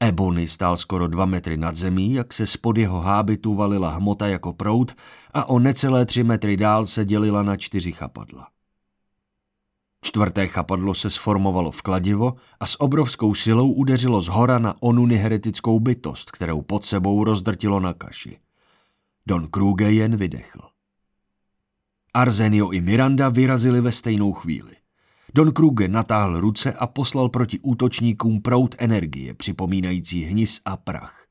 Ebony 0.00 0.48
stál 0.48 0.76
skoro 0.76 1.08
dva 1.08 1.26
metry 1.26 1.56
nad 1.56 1.76
zemí, 1.76 2.12
jak 2.12 2.32
se 2.32 2.46
spod 2.46 2.78
jeho 2.78 3.00
hábitu 3.00 3.54
valila 3.54 3.90
hmota 3.90 4.26
jako 4.26 4.52
prout 4.52 4.92
a 5.34 5.48
o 5.48 5.58
necelé 5.58 6.06
tři 6.06 6.24
metry 6.24 6.56
dál 6.56 6.86
se 6.86 7.04
dělila 7.04 7.42
na 7.42 7.56
čtyři 7.56 7.92
chapadla. 7.92 8.48
Čtvrté 10.04 10.46
chapadlo 10.46 10.94
se 10.94 11.10
sformovalo 11.10 11.70
v 11.70 11.82
kladivo 11.82 12.34
a 12.60 12.66
s 12.66 12.80
obrovskou 12.80 13.34
silou 13.34 13.72
udeřilo 13.72 14.20
z 14.20 14.28
hora 14.28 14.58
na 14.58 14.82
onu 14.82 15.06
heretickou 15.06 15.80
bytost, 15.80 16.30
kterou 16.30 16.62
pod 16.62 16.86
sebou 16.86 17.24
rozdrtilo 17.24 17.80
na 17.80 17.92
kaši. 17.92 18.38
Don 19.26 19.48
Kruge 19.48 19.92
jen 19.92 20.16
vydechl. 20.16 20.60
Arzenio 22.14 22.70
i 22.70 22.80
Miranda 22.80 23.28
vyrazili 23.28 23.80
ve 23.80 23.92
stejnou 23.92 24.32
chvíli. 24.32 24.76
Don 25.34 25.52
Kruge 25.52 25.88
natáhl 25.88 26.40
ruce 26.40 26.72
a 26.72 26.86
poslal 26.86 27.28
proti 27.28 27.58
útočníkům 27.58 28.42
prout 28.42 28.74
energie, 28.78 29.34
připomínající 29.34 30.24
hnis 30.24 30.60
a 30.64 30.76
prach. 30.76 31.26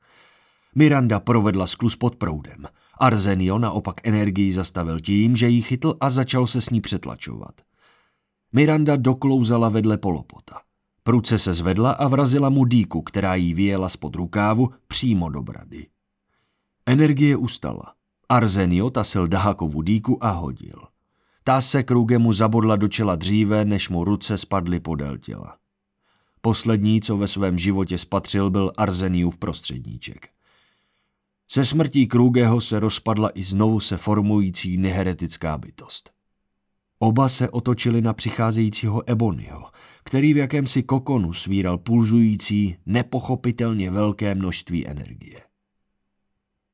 Miranda 0.75 1.19
provedla 1.19 1.67
sklus 1.67 1.95
pod 1.95 2.15
proudem. 2.15 2.65
Arzenio 2.99 3.59
naopak 3.59 4.07
energii 4.07 4.53
zastavil 4.53 4.99
tím, 4.99 5.35
že 5.35 5.47
ji 5.47 5.61
chytl 5.61 5.97
a 5.99 6.09
začal 6.09 6.47
se 6.47 6.61
s 6.61 6.69
ní 6.69 6.81
přetlačovat. 6.81 7.61
Miranda 8.53 8.95
doklouzala 8.95 9.69
vedle 9.69 9.97
polopota. 9.97 10.61
Pruce 11.03 11.39
se 11.39 11.53
zvedla 11.53 11.91
a 11.91 12.07
vrazila 12.07 12.49
mu 12.49 12.65
dýku, 12.65 13.01
která 13.01 13.35
jí 13.35 13.53
vyjela 13.53 13.89
spod 13.89 14.15
rukávu 14.15 14.69
přímo 14.87 15.29
do 15.29 15.41
brady. 15.41 15.87
Energie 16.85 17.37
ustala. 17.37 17.93
Arzenio 18.29 18.89
tasil 18.89 19.27
Dahakovu 19.27 19.81
dýku 19.81 20.25
a 20.25 20.29
hodil. 20.29 20.81
Ta 21.43 21.61
se 21.61 21.83
Krugemu 21.83 22.33
zabodla 22.33 22.75
do 22.75 22.87
čela 22.87 23.15
dříve, 23.15 23.65
než 23.65 23.89
mu 23.89 24.03
ruce 24.03 24.37
spadly 24.37 24.79
podél 24.79 25.17
těla. 25.17 25.57
Poslední, 26.41 27.01
co 27.01 27.17
ve 27.17 27.27
svém 27.27 27.57
životě 27.57 27.97
spatřil, 27.97 28.49
byl 28.49 28.71
Arzeniův 28.77 29.37
prostředníček. 29.37 30.29
Se 31.47 31.65
smrtí 31.65 32.07
Krugeho 32.07 32.61
se 32.61 32.79
rozpadla 32.79 33.31
i 33.33 33.43
znovu 33.43 33.79
se 33.79 33.97
formující 33.97 34.77
neheretická 34.77 35.57
bytost. 35.57 36.20
Oba 37.03 37.29
se 37.29 37.49
otočili 37.49 38.01
na 38.01 38.13
přicházejícího 38.13 39.09
Ebonyho, 39.09 39.71
který 40.03 40.33
v 40.33 40.37
jakémsi 40.37 40.83
kokonu 40.83 41.33
svíral 41.33 41.77
pulzující, 41.77 42.77
nepochopitelně 42.85 43.91
velké 43.91 44.35
množství 44.35 44.87
energie. 44.87 45.43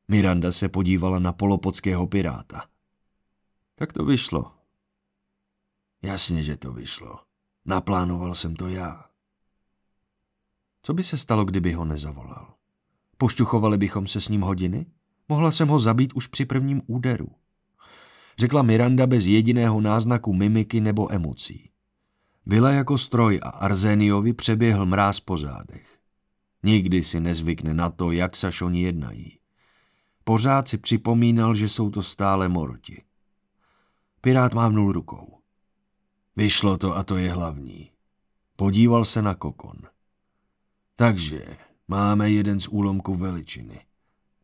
Miranda 0.08 0.52
se 0.52 0.70
podívala 0.70 1.20
na 1.20 1.34
polopodského 1.34 2.08
piráta. 2.08 2.66
Tak 3.76 3.94
to 3.94 4.06
vyšlo, 4.06 4.52
Jasně, 6.04 6.44
že 6.44 6.58
to 6.58 6.74
vyšlo. 6.74 7.20
Naplánoval 7.66 8.36
jsem 8.36 8.56
to 8.56 8.68
já. 8.68 9.06
Co 10.82 10.94
by 10.94 11.04
se 11.04 11.18
stalo, 11.18 11.46
kdyby 11.46 11.74
ho 11.74 11.86
nezavolal? 11.86 12.54
Pošťuchovali 13.18 13.78
bychom 13.78 14.08
se 14.08 14.22
s 14.22 14.30
ním 14.30 14.42
hodiny? 14.42 14.86
Mohla 15.30 15.52
jsem 15.52 15.68
ho 15.68 15.80
zabít 15.80 16.14
už 16.14 16.28
při 16.28 16.46
prvním 16.46 16.82
úderu. 16.88 17.28
Řekla 18.40 18.62
Miranda 18.62 19.08
bez 19.08 19.26
jediného 19.26 19.82
náznaku 19.82 20.34
mimiky 20.34 20.82
nebo 20.82 21.14
emocí. 21.14 21.70
Byla 22.46 22.72
jako 22.72 22.98
stroj 22.98 23.40
a 23.44 23.50
Arzeniovi 23.50 24.34
přeběhl 24.34 24.86
mráz 24.86 25.20
po 25.20 25.38
zádech. 25.38 26.00
Nikdy 26.64 27.04
si 27.04 27.20
nezvykne 27.20 27.74
na 27.74 27.90
to, 27.90 28.12
jak 28.12 28.36
Sašoni 28.36 28.82
jednají. 28.82 29.40
Pořád 30.24 30.68
si 30.68 30.78
připomínal, 30.78 31.56
že 31.56 31.70
jsou 31.70 31.90
to 31.90 32.04
stále 32.04 32.48
morti. 32.48 33.04
Pirát 34.22 34.54
mávnul 34.54 34.92
rukou. 34.92 35.40
Vyšlo 36.36 36.78
to 36.78 36.98
a 36.98 37.04
to 37.04 37.18
je 37.18 37.32
hlavní. 37.32 37.92
Podíval 38.56 39.06
se 39.06 39.22
na 39.22 39.36
kokon. 39.36 39.78
Takže 40.96 41.46
máme 41.88 42.32
jeden 42.32 42.60
z 42.60 42.68
úlomků 42.68 43.16
veličiny. 43.16 43.86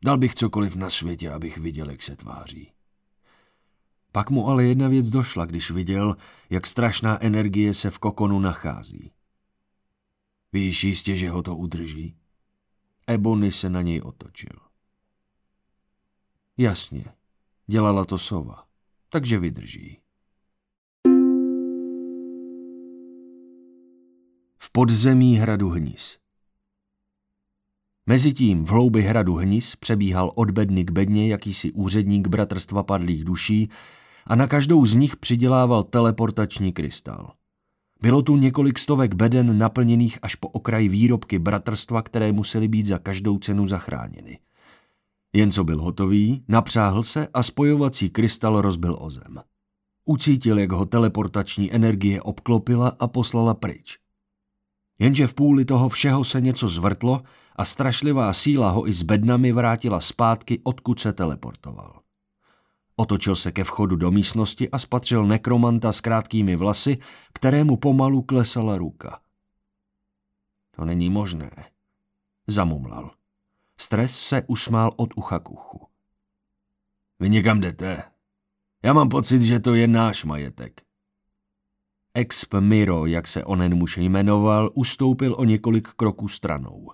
Dal 0.05 0.17
bych 0.17 0.35
cokoliv 0.35 0.75
na 0.75 0.89
světě, 0.89 1.31
abych 1.31 1.57
viděl, 1.57 1.89
jak 1.89 2.01
se 2.01 2.15
tváří. 2.15 2.71
Pak 4.13 4.29
mu 4.29 4.47
ale 4.47 4.63
jedna 4.63 4.87
věc 4.87 5.09
došla, 5.09 5.45
když 5.45 5.71
viděl, 5.71 6.15
jak 6.49 6.67
strašná 6.67 7.23
energie 7.23 7.73
se 7.73 7.89
v 7.89 7.99
kokonu 7.99 8.39
nachází. 8.39 9.11
Víš 10.53 10.83
jistě, 10.83 11.15
že 11.15 11.29
ho 11.29 11.43
to 11.43 11.55
udrží? 11.55 12.15
Ebony 13.07 13.51
se 13.51 13.69
na 13.69 13.81
něj 13.81 14.01
otočil. 14.01 14.59
Jasně, 16.57 17.05
dělala 17.67 18.05
to 18.05 18.17
sova, 18.17 18.63
takže 19.09 19.39
vydrží. 19.39 20.03
podzemí 24.75 25.35
hradu 25.35 25.69
Hnis. 25.69 26.17
Mezitím 28.05 28.65
v 28.65 28.69
hloubi 28.69 29.01
hradu 29.01 29.35
Hnis 29.35 29.75
přebíhal 29.75 30.31
od 30.35 30.51
bedny 30.51 30.83
k 30.83 30.91
bedně 30.91 31.27
jakýsi 31.27 31.71
úředník 31.71 32.27
Bratrstva 32.27 32.83
padlých 32.83 33.23
duší 33.23 33.69
a 34.27 34.35
na 34.35 34.47
každou 34.47 34.85
z 34.85 34.93
nich 34.93 35.17
přidělával 35.17 35.83
teleportační 35.83 36.73
krystal. 36.73 37.31
Bylo 38.01 38.21
tu 38.21 38.37
několik 38.37 38.79
stovek 38.79 39.13
beden 39.13 39.57
naplněných 39.57 40.19
až 40.21 40.35
po 40.35 40.47
okraj 40.47 40.87
výrobky 40.87 41.39
bratrstva, 41.39 42.01
které 42.01 42.31
musely 42.31 42.67
být 42.67 42.85
za 42.85 42.97
každou 42.97 43.39
cenu 43.39 43.67
zachráněny. 43.67 44.39
Jen 45.33 45.51
co 45.51 45.63
byl 45.63 45.81
hotový, 45.81 46.43
napřáhl 46.47 47.03
se 47.03 47.27
a 47.33 47.43
spojovací 47.43 48.09
krystal 48.09 48.61
rozbil 48.61 48.97
o 48.99 49.09
zem. 49.09 49.41
Ucítil, 50.05 50.59
jak 50.59 50.71
ho 50.71 50.85
teleportační 50.85 51.73
energie 51.73 52.21
obklopila 52.21 52.95
a 52.99 53.07
poslala 53.07 53.53
pryč. 53.53 53.97
Jenže 54.99 55.27
v 55.27 55.33
půli 55.33 55.65
toho 55.65 55.89
všeho 55.89 56.23
se 56.23 56.41
něco 56.41 56.69
zvrtlo 56.69 57.21
a 57.55 57.65
strašlivá 57.65 58.33
síla 58.33 58.69
ho 58.69 58.87
i 58.87 58.93
s 58.93 59.03
bednami 59.03 59.51
vrátila 59.51 59.99
zpátky, 59.99 60.59
odkud 60.63 60.99
se 60.99 61.13
teleportoval. 61.13 62.02
Otočil 62.95 63.35
se 63.35 63.51
ke 63.51 63.63
vchodu 63.63 63.95
do 63.95 64.11
místnosti 64.11 64.69
a 64.69 64.79
spatřil 64.79 65.25
nekromanta 65.25 65.91
s 65.91 66.01
krátkými 66.01 66.55
vlasy, 66.55 66.97
kterému 67.33 67.77
pomalu 67.77 68.21
klesala 68.21 68.77
ruka. 68.77 69.19
To 70.75 70.85
není 70.85 71.09
možné, 71.09 71.51
zamumlal. 72.47 73.11
Stres 73.77 74.19
se 74.19 74.43
usmál 74.47 74.91
od 74.95 75.09
ucha 75.15 75.39
k 75.39 75.51
uchu. 75.51 75.87
Vy 77.19 77.29
někam 77.29 77.61
jdete? 77.61 78.03
Já 78.83 78.93
mám 78.93 79.09
pocit, 79.09 79.41
že 79.41 79.59
to 79.59 79.73
je 79.73 79.87
náš 79.87 80.23
majetek. 80.23 80.81
Exp 82.13 82.53
Miro, 82.59 83.05
jak 83.05 83.27
se 83.27 83.43
onen 83.43 83.75
muž 83.75 83.97
jmenoval, 83.97 84.69
ustoupil 84.73 85.35
o 85.37 85.43
několik 85.43 85.87
kroků 85.87 86.27
stranou. 86.27 86.91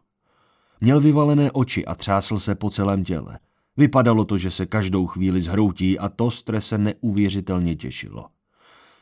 Měl 0.82 1.00
vyvalené 1.00 1.52
oči 1.52 1.86
a 1.86 1.96
třásl 1.96 2.40
se 2.40 2.56
po 2.56 2.70
celém 2.70 3.04
těle. 3.04 3.40
Vypadalo 3.80 4.26
to, 4.26 4.38
že 4.38 4.52
se 4.52 4.66
každou 4.66 5.08
chvíli 5.08 5.42
zhroutí 5.42 6.00
a 6.00 6.10
to 6.10 6.32
strese 6.32 6.78
neuvěřitelně 6.78 7.76
těšilo. 7.76 8.26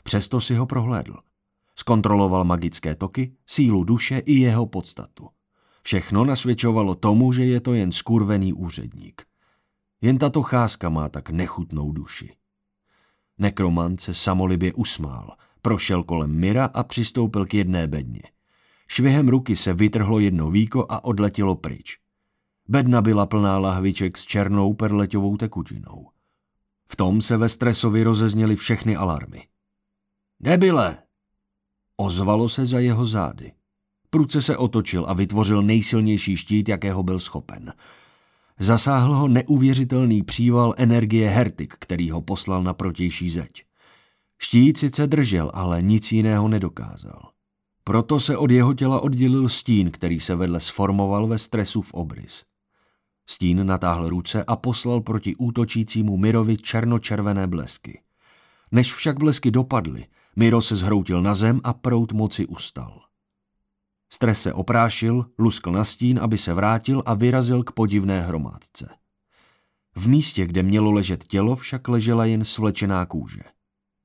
Přesto 0.04 0.42
si 0.42 0.56
ho 0.56 0.66
prohlédl. 0.66 1.16
Zkontroloval 1.76 2.44
magické 2.44 2.96
toky, 2.96 3.34
sílu 3.48 3.84
duše 3.84 4.18
i 4.18 4.34
jeho 4.34 4.66
podstatu. 4.66 5.30
Všechno 5.84 6.26
nasvědčovalo 6.26 6.96
tomu, 6.96 7.32
že 7.32 7.46
je 7.46 7.60
to 7.60 7.74
jen 7.74 7.92
skurvený 7.92 8.54
úředník. 8.54 9.22
Jen 10.02 10.18
tato 10.18 10.42
cházka 10.42 10.90
má 10.90 11.10
tak 11.10 11.30
nechutnou 11.30 11.92
duši. 11.92 12.34
Nekromant 13.38 14.02
se 14.02 14.14
samolibě 14.14 14.74
usmál, 14.74 15.36
prošel 15.62 16.04
kolem 16.04 16.32
Mira 16.32 16.66
a 16.66 16.84
přistoupil 16.84 17.46
k 17.46 17.54
jedné 17.54 17.88
bedně. 17.88 18.22
Švihem 18.88 19.28
ruky 19.28 19.56
se 19.56 19.74
vytrhlo 19.74 20.20
jedno 20.20 20.52
víko 20.52 20.86
a 20.90 21.04
odletělo 21.04 21.56
pryč. 21.56 21.98
Bedna 22.70 23.02
byla 23.02 23.26
plná 23.26 23.58
lahviček 23.58 24.18
s 24.18 24.26
černou 24.26 24.74
perleťovou 24.74 25.38
tekutinou. 25.38 26.08
V 26.88 26.96
tom 26.96 27.22
se 27.22 27.38
ve 27.38 27.50
stresovi 27.50 28.04
rozezněly 28.04 28.56
všechny 28.56 28.96
alarmy. 28.96 29.48
Nebyle! 30.40 30.98
Ozvalo 31.98 32.50
se 32.50 32.66
za 32.66 32.80
jeho 32.80 33.06
zády. 33.06 33.52
Pruce 34.10 34.42
se 34.42 34.58
otočil 34.58 35.06
a 35.08 35.14
vytvořil 35.14 35.62
nejsilnější 35.62 36.38
štít, 36.38 36.70
jakého 36.70 37.04
byl 37.04 37.20
schopen. 37.20 37.74
Zasáhl 38.60 39.14
ho 39.14 39.28
neuvěřitelný 39.28 40.24
příval 40.24 40.74
energie 40.78 41.30
Hertik, 41.30 41.74
který 41.80 42.12
ho 42.12 42.22
poslal 42.22 42.64
na 42.64 42.74
protější 42.74 43.30
zeď. 43.30 43.64
Štít 44.40 44.78
sice 44.78 45.08
držel, 45.08 45.52
ale 45.54 45.82
nic 45.82 46.12
jiného 46.12 46.48
nedokázal. 46.48 47.30
Proto 47.84 48.20
se 48.20 48.38
od 48.38 48.52
jeho 48.52 48.74
těla 48.74 49.00
oddělil 49.00 49.50
stín, 49.50 49.92
který 49.92 50.20
se 50.20 50.36
vedle 50.36 50.60
sformoval 50.60 51.28
ve 51.28 51.38
stresu 51.38 51.82
v 51.82 51.94
obrys. 51.94 52.44
Stín 53.30 53.66
natáhl 53.66 54.10
ruce 54.10 54.44
a 54.44 54.56
poslal 54.56 55.02
proti 55.02 55.36
útočícímu 55.36 56.18
Mirovi 56.18 56.58
černočervené 56.58 57.48
blesky. 57.48 58.02
Než 58.72 58.94
však 58.94 59.20
blesky 59.20 59.52
dopadly, 59.52 60.06
Miro 60.36 60.62
se 60.62 60.76
zhroutil 60.76 61.22
na 61.22 61.34
zem 61.34 61.62
a 61.64 61.74
prout 61.74 62.12
moci 62.12 62.46
ustal. 62.46 63.02
Stres 64.10 64.42
se 64.42 64.54
oprášil, 64.54 65.26
luskl 65.40 65.72
na 65.72 65.84
stín, 65.84 66.20
aby 66.20 66.38
se 66.38 66.54
vrátil 66.54 67.04
a 67.06 67.14
vyrazil 67.14 67.64
k 67.64 67.72
podivné 67.72 68.22
hromádce. 68.22 68.90
V 69.96 70.08
místě, 70.08 70.46
kde 70.46 70.64
mělo 70.64 70.92
ležet 70.92 71.24
tělo, 71.24 71.56
však 71.56 71.88
ležela 71.88 72.26
jen 72.26 72.46
svlečená 72.46 73.06
kůže. 73.06 73.42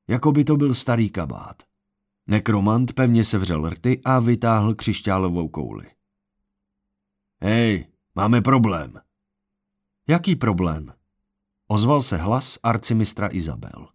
Jako 0.09 0.33
by 0.33 0.44
to 0.44 0.57
byl 0.57 0.75
starý 0.75 1.11
kabát. 1.11 1.62
Nekromant 2.27 2.92
pevně 2.92 3.25
sevřel 3.25 3.70
rty 3.70 4.01
a 4.05 4.18
vytáhl 4.18 4.75
křišťálovou 4.75 5.49
kouli. 5.49 5.87
Hej, 7.42 7.87
máme 8.14 8.40
problém, 8.40 8.92
Jaký 10.09 10.37
problém? 10.37 10.93
Ozval 11.69 12.01
se 12.01 12.17
hlas 12.17 12.59
arcimistra 12.62 13.29
Izabel. 13.33 13.88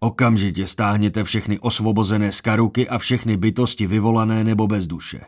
Okamžitě 0.00 0.66
stáhněte 0.66 1.24
všechny 1.24 1.58
osvobozené 1.58 2.32
skaruky 2.32 2.88
a 2.88 2.98
všechny 2.98 3.36
bytosti 3.36 3.86
vyvolané 3.86 4.44
nebo 4.44 4.66
bez 4.66 4.86
duše. 4.86 5.20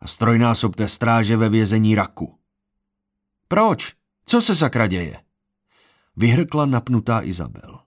A 0.00 0.06
strojnásobte 0.06 0.88
stráže 0.88 1.36
ve 1.36 1.48
vězení 1.48 1.94
Raku. 1.94 2.38
Proč? 3.48 3.94
Co 4.26 4.42
se 4.42 4.56
sakra 4.56 4.86
děje? 4.86 5.22
Vyhrkla 6.16 6.66
napnutá 6.66 7.22
Izabel. 7.22 7.78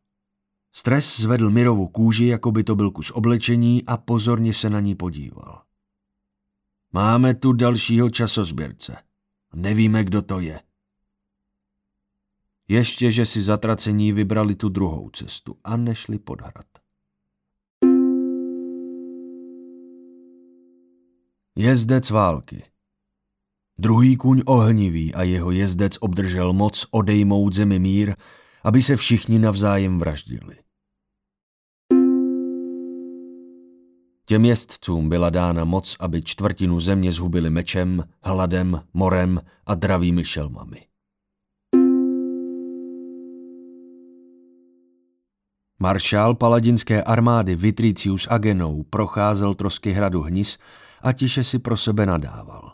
Stres 0.74 1.20
zvedl 1.20 1.50
Mirovu 1.50 1.88
kůži, 1.88 2.26
jako 2.26 2.52
by 2.52 2.64
to 2.64 2.76
byl 2.76 2.92
kus 2.92 3.12
oblečení 3.12 3.86
a 3.86 3.98
pozorně 3.98 4.54
se 4.54 4.70
na 4.70 4.80
ní 4.80 4.96
podíval. 4.96 5.62
Máme 6.94 7.36
tu 7.36 7.54
dalšího 7.54 8.10
časozběrce. 8.10 9.11
Nevíme, 9.56 10.04
kdo 10.04 10.22
to 10.22 10.40
je. 10.40 10.62
Ještě, 12.68 13.12
že 13.12 13.26
si 13.26 13.42
zatracení 13.42 14.12
vybrali 14.12 14.56
tu 14.56 14.70
druhou 14.70 15.10
cestu 15.10 15.58
a 15.64 15.78
nešli 15.78 16.20
pod 16.20 16.42
hrad. 16.42 16.66
Jezdec 21.56 22.10
války 22.10 22.64
Druhý 23.78 24.18
kuň 24.18 24.42
ohnivý 24.46 25.14
a 25.14 25.24
jeho 25.24 25.52
jezdec 25.52 25.98
obdržel 26.00 26.54
moc 26.54 26.86
odejmout 26.92 27.54
zemi 27.54 27.80
mír, 27.80 28.16
aby 28.64 28.82
se 28.82 28.96
všichni 28.96 29.40
navzájem 29.40 30.00
vraždili. 30.00 30.56
Těm 34.32 34.46
jezdcům 34.46 35.10
byla 35.10 35.30
dána 35.30 35.64
moc, 35.64 35.98
aby 36.00 36.22
čtvrtinu 36.22 36.80
země 36.80 37.12
zhubili 37.12 37.50
mečem, 37.50 38.04
hladem, 38.24 38.82
morem 38.94 39.42
a 39.66 39.76
dravými 39.76 40.26
šelmami. 40.26 40.86
Maršál 45.80 46.36
paladinské 46.36 47.04
armády 47.04 47.56
Vitricius 47.56 48.28
Agenou 48.30 48.84
procházel 48.84 49.54
trosky 49.54 49.92
hradu 49.92 50.22
Hnis 50.22 50.58
a 51.02 51.14
tiše 51.14 51.44
si 51.44 51.60
pro 51.60 51.78
sebe 51.78 52.06
nadával. 52.06 52.74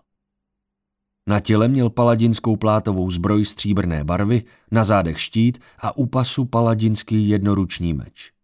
Na 1.29 1.39
těle 1.39 1.67
měl 1.67 1.89
paladinskou 1.89 2.55
plátovou 2.55 3.11
zbroj 3.11 3.45
stříbrné 3.45 4.03
barvy, 4.03 4.43
na 4.71 4.83
zádech 4.83 5.21
štít 5.21 5.59
a 5.79 5.97
u 5.97 6.05
pasu 6.05 6.45
paladinský 6.45 7.29
jednoruční 7.29 7.93
meč. 7.93 8.36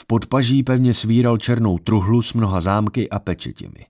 V 0.00 0.06
podpaží 0.06 0.62
pevně 0.62 0.94
svíral 0.94 1.38
černou 1.38 1.78
truhlu 1.78 2.22
s 2.22 2.32
mnoha 2.32 2.60
zámky 2.60 3.10
a 3.10 3.18
pečetěmi. 3.18 3.86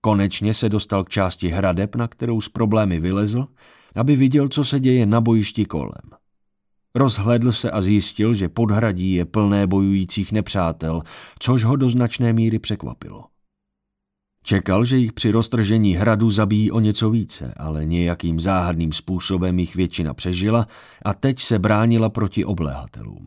Konečně 0.00 0.54
se 0.54 0.68
dostal 0.68 1.04
k 1.04 1.08
části 1.08 1.48
hradeb, 1.48 1.96
na 1.96 2.08
kterou 2.08 2.40
s 2.40 2.48
problémy 2.48 3.00
vylezl, 3.00 3.46
aby 3.94 4.16
viděl, 4.16 4.48
co 4.48 4.64
se 4.64 4.80
děje 4.80 5.06
na 5.06 5.20
bojišti 5.20 5.64
kolem. 5.64 6.10
Rozhledl 6.94 7.52
se 7.52 7.70
a 7.70 7.80
zjistil, 7.80 8.34
že 8.34 8.48
podhradí 8.48 9.12
je 9.12 9.24
plné 9.24 9.66
bojujících 9.66 10.32
nepřátel, 10.32 11.02
což 11.38 11.64
ho 11.64 11.76
do 11.76 11.90
značné 11.90 12.32
míry 12.32 12.58
překvapilo. 12.58 13.24
Čekal, 14.42 14.84
že 14.84 14.96
jich 14.96 15.12
při 15.12 15.30
roztržení 15.30 15.94
hradu 15.94 16.30
zabijí 16.30 16.70
o 16.70 16.80
něco 16.80 17.10
více, 17.10 17.54
ale 17.56 17.84
nějakým 17.84 18.40
záhadným 18.40 18.92
způsobem 18.92 19.58
jich 19.58 19.76
většina 19.76 20.14
přežila 20.14 20.66
a 21.04 21.14
teď 21.14 21.40
se 21.40 21.58
bránila 21.58 22.08
proti 22.08 22.44
obléhatelům. 22.44 23.26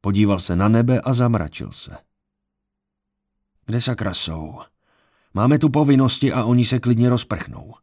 Podíval 0.00 0.40
se 0.40 0.56
na 0.56 0.68
nebe 0.68 1.00
a 1.00 1.12
zamračil 1.12 1.72
se. 1.72 1.96
Kde 3.66 3.80
sakra 3.80 4.14
jsou? 4.14 4.60
Máme 5.34 5.58
tu 5.58 5.68
povinnosti 5.68 6.32
a 6.32 6.44
oni 6.44 6.64
se 6.64 6.78
klidně 6.78 7.10
rozprchnou. 7.10 7.74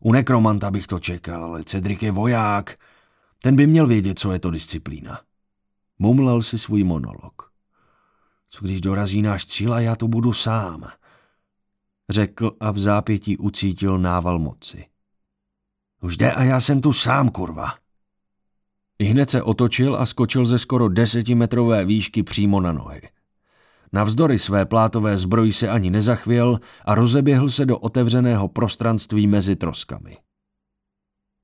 U 0.00 0.12
nekromanta 0.12 0.70
bych 0.70 0.86
to 0.86 1.00
čekal, 1.00 1.44
ale 1.44 1.64
Cedric 1.64 2.02
je 2.02 2.10
voják. 2.10 2.78
Ten 3.42 3.56
by 3.56 3.66
měl 3.66 3.86
vědět, 3.86 4.18
co 4.18 4.32
je 4.32 4.38
to 4.38 4.50
disciplína. 4.50 5.20
Mumlal 5.98 6.42
si 6.42 6.58
svůj 6.58 6.84
monolog. 6.84 7.52
Co 8.48 8.64
když 8.64 8.80
dorazí 8.80 9.22
náš 9.22 9.46
cíl 9.46 9.74
a 9.74 9.80
já 9.80 9.96
to 9.96 10.08
budu 10.08 10.32
sám? 10.32 10.88
Řekl 12.08 12.56
a 12.60 12.70
v 12.70 12.78
zápětí 12.78 13.36
ucítil 13.36 13.98
nával 13.98 14.38
moci. 14.38 14.86
Už 16.00 16.16
jde 16.16 16.32
a 16.32 16.42
já 16.42 16.60
jsem 16.60 16.80
tu 16.80 16.92
sám, 16.92 17.28
kurva. 17.28 17.74
Hned 19.02 19.30
se 19.30 19.42
otočil 19.42 19.96
a 19.96 20.06
skočil 20.06 20.44
ze 20.44 20.58
skoro 20.58 20.88
desetimetrové 20.88 21.84
výšky 21.84 22.22
přímo 22.22 22.60
na 22.60 22.72
nohy. 22.72 23.00
Navzdory 23.92 24.38
své 24.38 24.66
plátové 24.66 25.18
zbroji 25.18 25.52
se 25.52 25.68
ani 25.68 25.90
nezachvěl 25.90 26.60
a 26.84 26.94
rozeběhl 26.94 27.48
se 27.48 27.66
do 27.66 27.78
otevřeného 27.78 28.48
prostranství 28.48 29.26
mezi 29.26 29.56
troskami. 29.56 30.16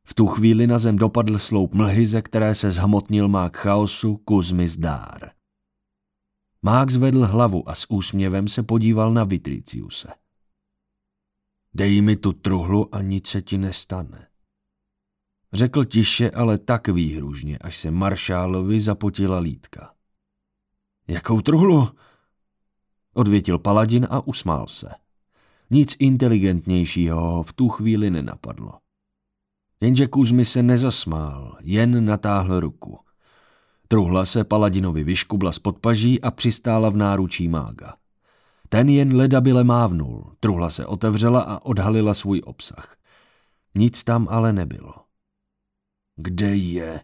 V 0.06 0.14
tu 0.14 0.26
chvíli 0.26 0.66
na 0.66 0.78
zem 0.78 0.96
dopadl 0.96 1.38
sloup 1.38 1.74
mlhy, 1.74 2.06
ze 2.06 2.22
které 2.22 2.54
se 2.54 2.70
zhmotnil 2.70 3.28
mák 3.28 3.56
chaosu 3.56 4.16
Kuzmy 4.16 4.68
zdár. 4.68 5.30
Mák 6.62 6.90
zvedl 6.90 7.26
hlavu 7.26 7.68
a 7.68 7.74
s 7.74 7.90
úsměvem 7.90 8.48
se 8.48 8.62
podíval 8.62 9.12
na 9.14 9.24
Vitriciuse. 9.24 10.08
Dej 11.74 12.00
mi 12.00 12.16
tu 12.16 12.32
truhlu 12.32 12.94
a 12.94 13.02
nic 13.02 13.26
se 13.26 13.42
ti 13.42 13.58
nestane. 13.58 14.32
Řekl 15.52 15.84
tiše, 15.84 16.30
ale 16.30 16.58
tak 16.58 16.88
výhružně, 16.88 17.58
až 17.58 17.76
se 17.76 17.90
maršálovi 17.90 18.80
zapotila 18.80 19.38
lítka. 19.38 19.94
Jakou 21.08 21.40
truhlu? 21.40 21.88
Odvětil 23.14 23.58
paladin 23.58 24.06
a 24.10 24.26
usmál 24.26 24.66
se. 24.66 24.88
Nic 25.70 25.96
inteligentnějšího 25.98 27.20
ho 27.20 27.42
v 27.42 27.52
tu 27.52 27.68
chvíli 27.68 28.10
nenapadlo. 28.10 28.72
Jenže 29.80 30.06
Kuzmi 30.06 30.44
se 30.44 30.62
nezasmál, 30.62 31.56
jen 31.60 32.04
natáhl 32.04 32.60
ruku. 32.60 32.98
Truhla 33.88 34.24
se 34.24 34.44
paladinovi 34.44 35.04
vyškubla 35.04 35.52
z 35.52 35.58
podpaží 35.58 36.20
a 36.20 36.30
přistála 36.30 36.88
v 36.88 36.96
náručí 36.96 37.48
mága. 37.48 37.94
Ten 38.68 38.88
jen 38.88 39.16
ledabile 39.16 39.64
mávnul, 39.64 40.36
truhla 40.40 40.70
se 40.70 40.86
otevřela 40.86 41.40
a 41.40 41.64
odhalila 41.64 42.14
svůj 42.14 42.42
obsah. 42.44 42.96
Nic 43.74 44.04
tam 44.04 44.28
ale 44.30 44.52
nebylo. 44.52 45.01
Kde 46.16 46.57
je? 46.57 47.01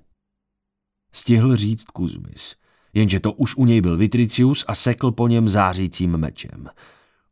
Stihl 1.13 1.57
říct 1.57 1.85
Kuzmis, 1.85 2.57
jenže 2.95 3.21
to 3.21 3.33
už 3.33 3.57
u 3.57 3.65
něj 3.65 3.81
byl 3.81 3.97
Vitricius 3.97 4.65
a 4.69 4.75
sekl 4.75 5.11
po 5.11 5.29
něm 5.29 5.49
zářícím 5.49 6.17
mečem. 6.17 6.69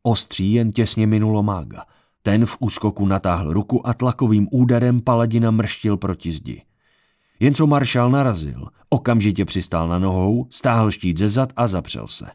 Ostří 0.03 0.53
jen 0.53 0.71
těsně 0.71 1.07
minulo 1.07 1.43
mága. 1.43 1.85
Ten 2.21 2.45
v 2.45 2.57
úskoku 2.59 3.05
natáhl 3.05 3.53
ruku 3.53 3.87
a 3.87 3.93
tlakovým 3.93 4.47
úderem 4.51 5.01
paladina 5.01 5.51
mrštil 5.51 5.97
proti 5.97 6.31
zdi. 6.31 6.61
Jen 7.39 7.53
co 7.53 7.67
maršál 7.67 8.11
narazil, 8.11 8.67
okamžitě 8.89 9.45
přistál 9.45 9.87
na 9.87 9.99
nohou, 9.99 10.47
stáhl 10.49 10.91
štít 10.91 11.17
ze 11.17 11.29
zad 11.29 11.53
a 11.55 11.67
zapřel 11.67 12.07
se. 12.07 12.25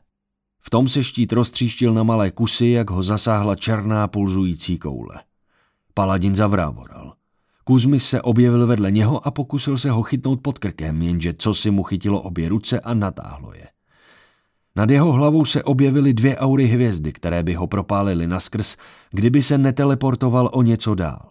V 0.61 0.71
tom 0.71 0.89
se 0.89 1.05
štít 1.05 1.33
roztříštil 1.33 1.95
na 1.95 2.03
malé 2.03 2.31
kusy, 2.31 2.67
jak 2.67 2.91
ho 2.91 3.03
zasáhla 3.03 3.57
černá 3.57 4.09
pulzující 4.09 4.79
koule. 4.79 5.21
Paladin 5.95 6.35
zavrávoral. 6.35 7.15
Kuzmis 7.65 8.09
se 8.09 8.23
objevil 8.23 8.67
vedle 8.67 8.91
něho 8.91 9.27
a 9.27 9.31
pokusil 9.31 9.79
se 9.79 9.91
ho 9.91 10.03
chytnout 10.03 10.41
pod 10.43 10.59
krkem, 10.59 11.03
jenže 11.03 11.35
co 11.39 11.55
si 11.55 11.71
mu 11.71 11.83
chytilo 11.83 12.23
obě 12.23 12.49
ruce 12.49 12.81
a 12.81 12.95
natáhlo 12.95 13.53
je. 13.55 13.69
Nad 14.77 14.91
jeho 14.91 15.13
hlavou 15.13 15.45
se 15.45 15.63
objevily 15.63 16.15
dvě 16.15 16.37
aury 16.37 16.67
hvězdy, 16.67 17.13
které 17.13 17.43
by 17.43 17.55
ho 17.55 17.67
propálily 17.67 18.27
naskrz, 18.27 18.77
kdyby 19.11 19.43
se 19.43 19.59
neteleportoval 19.59 20.51
o 20.53 20.63
něco 20.63 20.95
dál. 20.95 21.29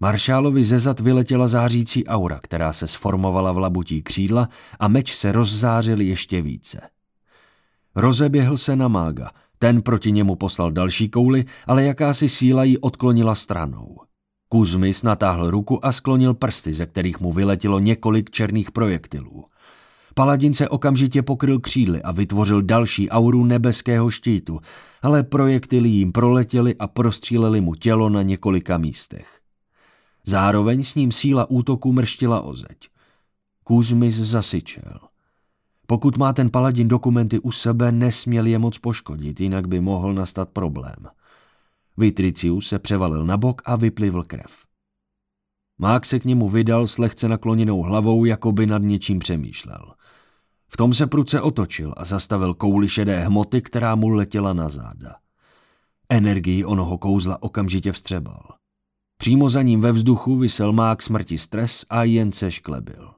Maršálovi 0.00 0.64
ze 0.64 0.78
zad 0.78 1.00
vyletěla 1.00 1.46
zářící 1.46 2.06
aura, 2.06 2.40
která 2.42 2.72
se 2.72 2.88
sformovala 2.88 3.52
v 3.52 3.58
labutí 3.58 4.02
křídla 4.02 4.48
a 4.78 4.88
meč 4.88 5.14
se 5.14 5.32
rozzářil 5.32 6.00
ještě 6.00 6.42
více. 6.42 6.80
Rozeběhl 7.94 8.56
se 8.56 8.76
na 8.76 8.88
mága, 8.88 9.30
ten 9.58 9.82
proti 9.82 10.12
němu 10.12 10.36
poslal 10.36 10.70
další 10.70 11.08
kouli, 11.08 11.44
ale 11.66 11.84
jakási 11.84 12.28
síla 12.28 12.64
ji 12.64 12.78
odklonila 12.78 13.34
stranou. 13.34 14.07
Kuzmis 14.48 15.02
natáhl 15.02 15.50
ruku 15.50 15.86
a 15.86 15.92
sklonil 15.92 16.34
prsty, 16.34 16.74
ze 16.74 16.86
kterých 16.86 17.20
mu 17.20 17.32
vyletělo 17.32 17.78
několik 17.78 18.30
černých 18.30 18.70
projektilů. 18.72 19.44
Paladin 20.14 20.54
se 20.54 20.68
okamžitě 20.68 21.22
pokryl 21.22 21.60
křídly 21.60 22.02
a 22.02 22.12
vytvořil 22.12 22.62
další 22.62 23.10
auru 23.10 23.44
nebeského 23.44 24.10
štítu, 24.10 24.60
ale 25.02 25.22
projektily 25.22 25.88
jim 25.88 26.12
proletěly 26.12 26.74
a 26.78 26.86
prostříleli 26.86 27.60
mu 27.60 27.74
tělo 27.74 28.08
na 28.08 28.22
několika 28.22 28.78
místech. 28.78 29.40
Zároveň 30.24 30.84
s 30.84 30.94
ním 30.94 31.12
síla 31.12 31.50
útoku 31.50 31.92
mrštila 31.92 32.40
o 32.40 32.54
zeď. 32.54 32.78
Kuzmis 33.64 34.14
zasyčel. 34.14 34.98
Pokud 35.86 36.16
má 36.16 36.32
ten 36.32 36.50
paladin 36.50 36.88
dokumenty 36.88 37.38
u 37.38 37.50
sebe, 37.50 37.92
nesměl 37.92 38.46
je 38.46 38.58
moc 38.58 38.78
poškodit, 38.78 39.40
jinak 39.40 39.68
by 39.68 39.80
mohl 39.80 40.14
nastat 40.14 40.48
problém. 40.48 41.06
Vitricius 41.98 42.68
se 42.68 42.78
převalil 42.78 43.24
na 43.24 43.36
bok 43.36 43.62
a 43.64 43.76
vyplivl 43.76 44.22
krev. 44.22 44.66
Mák 45.78 46.06
se 46.06 46.18
k 46.18 46.24
němu 46.24 46.48
vydal 46.48 46.86
s 46.86 46.98
lehce 46.98 47.28
nakloněnou 47.28 47.82
hlavou, 47.82 48.24
jako 48.24 48.52
by 48.52 48.66
nad 48.66 48.82
něčím 48.82 49.18
přemýšlel. 49.18 49.94
V 50.68 50.76
tom 50.76 50.94
se 50.94 51.06
pruce 51.06 51.40
otočil 51.40 51.94
a 51.96 52.04
zastavil 52.04 52.54
kouli 52.54 52.88
šedé 52.88 53.20
hmoty, 53.20 53.62
která 53.62 53.94
mu 53.94 54.08
letěla 54.08 54.52
na 54.52 54.68
záda. 54.68 55.16
Energii 56.08 56.64
onoho 56.64 56.98
kouzla 56.98 57.42
okamžitě 57.42 57.92
vstřebal. 57.92 58.42
Přímo 59.16 59.48
za 59.48 59.62
ním 59.62 59.80
ve 59.80 59.92
vzduchu 59.92 60.36
vysel 60.36 60.72
mák 60.72 61.02
smrti 61.02 61.38
stres 61.38 61.84
a 61.90 62.04
jen 62.04 62.32
se 62.32 62.50
šklebil. 62.50 63.14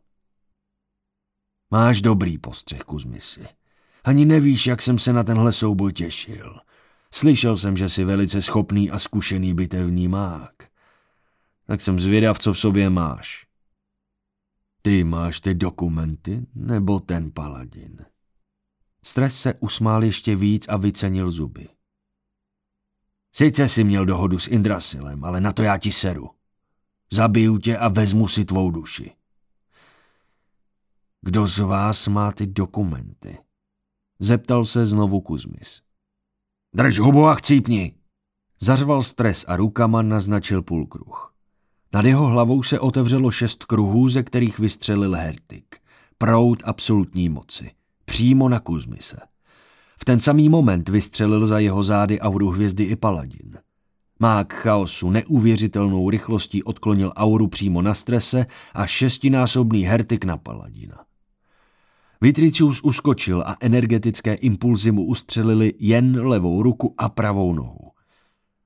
Máš 1.71 2.03
dobrý 2.03 2.39
postřeh, 2.39 2.81
Kuzmisi. 2.81 3.47
Ani 4.05 4.25
nevíš, 4.25 4.67
jak 4.67 4.83
jsem 4.83 4.99
se 4.99 5.13
na 5.13 5.25
tenhle 5.25 5.53
souboj 5.53 5.93
těšil. 5.93 6.61
Slyšel 7.15 7.57
jsem, 7.57 7.77
že 7.77 7.89
jsi 7.89 8.05
velice 8.05 8.43
schopný 8.43 8.91
a 8.91 8.99
zkušený 8.99 9.55
bitevní 9.55 10.09
mák. 10.09 10.55
Tak 11.67 11.81
jsem 11.81 12.01
zvědav, 12.01 12.39
co 12.39 12.53
v 12.53 12.59
sobě 12.59 12.91
máš. 12.91 13.47
Ty 14.83 15.05
máš 15.05 15.41
ty 15.41 15.55
dokumenty, 15.55 16.47
nebo 16.55 17.01
ten 17.01 17.31
paladin? 17.31 17.99
Stres 19.05 19.41
se 19.41 19.55
usmál 19.55 20.05
ještě 20.05 20.37
víc 20.37 20.69
a 20.69 20.77
vycenil 20.77 21.31
zuby. 21.31 21.69
Sice 23.33 23.69
si 23.69 23.85
měl 23.85 24.07
dohodu 24.07 24.39
s 24.39 24.49
Indrasilem, 24.49 25.25
ale 25.25 25.41
na 25.41 25.53
to 25.53 25.63
já 25.63 25.79
ti 25.79 25.93
seru. 25.93 26.31
Zabiju 27.13 27.59
tě 27.59 27.79
a 27.79 27.89
vezmu 27.89 28.29
si 28.29 28.45
tvou 28.45 28.71
duši. 28.71 29.15
Kdo 31.21 31.47
z 31.47 31.59
vás 31.59 32.09
má 32.09 32.33
ty 32.33 32.47
dokumenty? 32.47 33.39
Zeptal 34.19 34.65
se 34.65 34.87
znovu 34.87 35.21
Kuzmis. 35.21 35.83
Drž 36.75 36.99
hubu 36.99 37.27
a 37.27 37.35
chcípni! 37.35 37.93
Zařval 38.61 39.03
stres 39.03 39.45
a 39.49 39.57
rukama 39.57 40.03
naznačil 40.03 40.63
půlkruh. 40.63 41.35
Nad 41.93 42.05
jeho 42.05 42.27
hlavou 42.27 42.63
se 42.63 42.81
otevřelo 42.81 43.31
šest 43.31 43.65
kruhů, 43.65 44.09
ze 44.09 44.23
kterých 44.23 44.59
vystřelil 44.59 45.15
Hertik. 45.15 45.77
Prout 46.19 46.63
absolutní 46.65 47.29
moci. 47.29 47.71
Přímo 48.05 48.49
na 48.49 48.61
Kuzmise. 48.61 49.17
V 49.99 50.05
ten 50.05 50.21
samý 50.21 50.49
moment 50.49 50.89
vystřelil 50.89 51.47
za 51.47 51.59
jeho 51.59 51.83
zády 51.83 52.21
auru 52.21 52.51
hvězdy 52.51 52.85
i 52.85 52.97
paladin. 52.97 53.59
Mák 54.19 54.53
chaosu 54.53 55.11
neuvěřitelnou 55.11 56.11
rychlostí 56.11 56.63
odklonil 56.63 57.13
auru 57.17 57.49
přímo 57.49 57.83
na 57.83 57.95
strese 57.95 58.47
a 58.75 58.87
šestinásobný 58.87 59.85
hertik 59.85 60.25
na 60.25 60.37
paladina. 60.37 61.05
Vitricius 62.23 62.81
uskočil 62.83 63.43
a 63.47 63.57
energetické 63.61 64.35
impulzy 64.35 64.93
mu 64.93 65.05
ustřelili 65.05 65.75
jen 65.79 66.27
levou 66.27 66.63
ruku 66.63 66.95
a 66.99 67.09
pravou 67.09 67.53
nohu. 67.53 67.91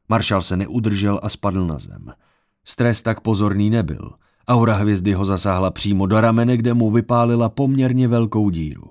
Maršal 0.08 0.42
se 0.42 0.56
neudržel 0.56 1.20
a 1.22 1.28
spadl 1.28 1.66
na 1.66 1.78
zem. 1.78 2.12
Stres 2.64 3.02
tak 3.02 3.20
pozorný 3.20 3.70
nebyl. 3.70 4.12
Aura 4.48 4.74
hvězdy 4.74 5.12
ho 5.12 5.24
zasáhla 5.24 5.70
přímo 5.70 6.06
do 6.06 6.20
ramene, 6.20 6.56
kde 6.56 6.74
mu 6.74 6.90
vypálila 6.90 7.48
poměrně 7.48 8.08
velkou 8.08 8.50
díru. 8.50 8.90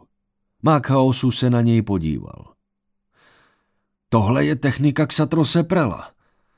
Mák 0.62 0.88
chaosu 0.88 1.32
se 1.32 1.50
na 1.50 1.62
něj 1.62 1.82
podíval. 1.82 2.54
Tohle 4.10 4.46
je 4.46 4.56
technika 4.56 5.06
Xatro 5.06 5.46
Seprela. 5.46 6.12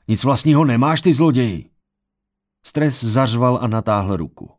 Nic 0.08 0.24
vlastního 0.24 0.64
nemáš, 0.64 1.00
ty 1.00 1.12
zloději. 1.12 1.70
Stres 2.66 3.04
zařval 3.04 3.58
a 3.62 3.66
natáhl 3.66 4.16
ruku. 4.16 4.50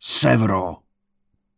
Sevro! 0.00 0.81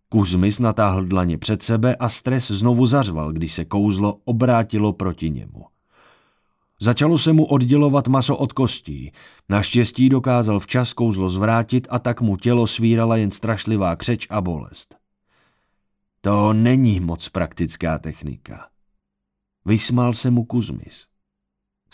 Kuzmis 0.09 0.59
natáhl 0.59 1.05
dlaně 1.05 1.39
před 1.39 1.63
sebe 1.63 1.97
a 1.97 2.09
stres 2.09 2.51
znovu 2.51 2.87
zařval, 2.87 3.33
když 3.33 3.53
se 3.53 3.65
kouzlo 3.65 4.21
obrátilo 4.25 4.93
proti 4.93 5.31
němu. 5.31 5.65
Začalo 6.81 7.19
se 7.19 7.33
mu 7.33 7.45
oddělovat 7.45 8.09
maso 8.09 8.37
od 8.37 8.53
kostí. 8.53 9.13
Naštěstí 9.49 10.09
dokázal 10.09 10.61
včas 10.61 10.93
kouzlo 10.93 11.29
zvrátit 11.29 11.87
a 11.91 11.99
tak 11.99 12.21
mu 12.21 12.37
tělo 12.37 12.67
svírala 12.67 13.17
jen 13.17 13.31
strašlivá 13.31 13.97
křeč 13.97 14.27
a 14.31 14.41
bolest. 14.41 14.97
To 16.21 16.53
není 16.53 17.01
moc 17.01 17.29
praktická 17.29 17.99
technika. 17.99 18.69
Vysmál 19.65 20.13
se 20.13 20.31
mu 20.31 20.45
Kuzmis. 20.45 21.07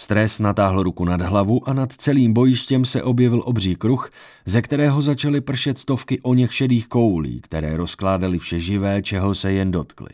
Stres 0.00 0.38
natáhl 0.38 0.82
ruku 0.82 1.04
nad 1.04 1.20
hlavu 1.20 1.68
a 1.68 1.72
nad 1.72 1.92
celým 1.92 2.32
bojištěm 2.32 2.84
se 2.84 3.02
objevil 3.02 3.42
obří 3.44 3.76
kruh, 3.76 4.10
ze 4.46 4.62
kterého 4.62 5.02
začaly 5.02 5.40
pršet 5.40 5.78
stovky 5.78 6.20
oněch 6.20 6.54
šedých 6.54 6.88
koulí, 6.88 7.40
které 7.40 7.76
rozkládaly 7.76 8.38
vše 8.38 8.60
živé, 8.60 9.02
čeho 9.02 9.34
se 9.34 9.52
jen 9.52 9.70
dotkly. 9.70 10.10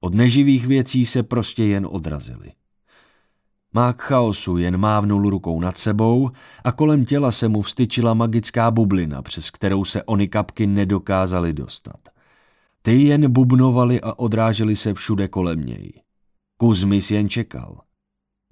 Od 0.00 0.14
neživých 0.14 0.66
věcí 0.66 1.04
se 1.04 1.22
prostě 1.22 1.64
jen 1.64 1.86
odrazily. 1.90 2.52
Mák 3.72 4.02
chaosu 4.02 4.56
jen 4.56 4.76
mávnul 4.76 5.30
rukou 5.30 5.60
nad 5.60 5.76
sebou 5.76 6.30
a 6.64 6.72
kolem 6.72 7.04
těla 7.04 7.32
se 7.32 7.48
mu 7.48 7.62
vstyčila 7.62 8.14
magická 8.14 8.70
bublina, 8.70 9.22
přes 9.22 9.50
kterou 9.50 9.84
se 9.84 10.02
ony 10.02 10.28
kapky 10.28 10.66
nedokázaly 10.66 11.52
dostat. 11.52 12.08
Ty 12.82 13.02
jen 13.02 13.32
bubnovaly 13.32 14.00
a 14.00 14.18
odrážely 14.18 14.76
se 14.76 14.94
všude 14.94 15.28
kolem 15.28 15.66
něj. 15.66 15.92
Kuzmis 16.56 17.10
jen 17.10 17.28
čekal. 17.28 17.80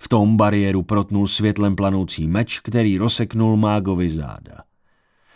V 0.03 0.09
tom 0.09 0.37
bariéru 0.37 0.83
protnul 0.83 1.27
světlem 1.27 1.77
planoucí 1.77 2.27
meč, 2.27 2.61
který 2.61 2.99
rozseknul 2.99 3.57
mágovi 3.57 4.11
záda. 4.11 4.62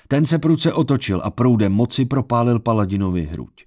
Ten 0.09 0.27
se 0.27 0.39
pruce 0.39 0.73
otočil 0.73 1.21
a 1.25 1.31
proudem 1.31 1.73
moci 1.73 2.05
propálil 2.05 2.59
paladinovi 2.59 3.23
hruď. 3.23 3.65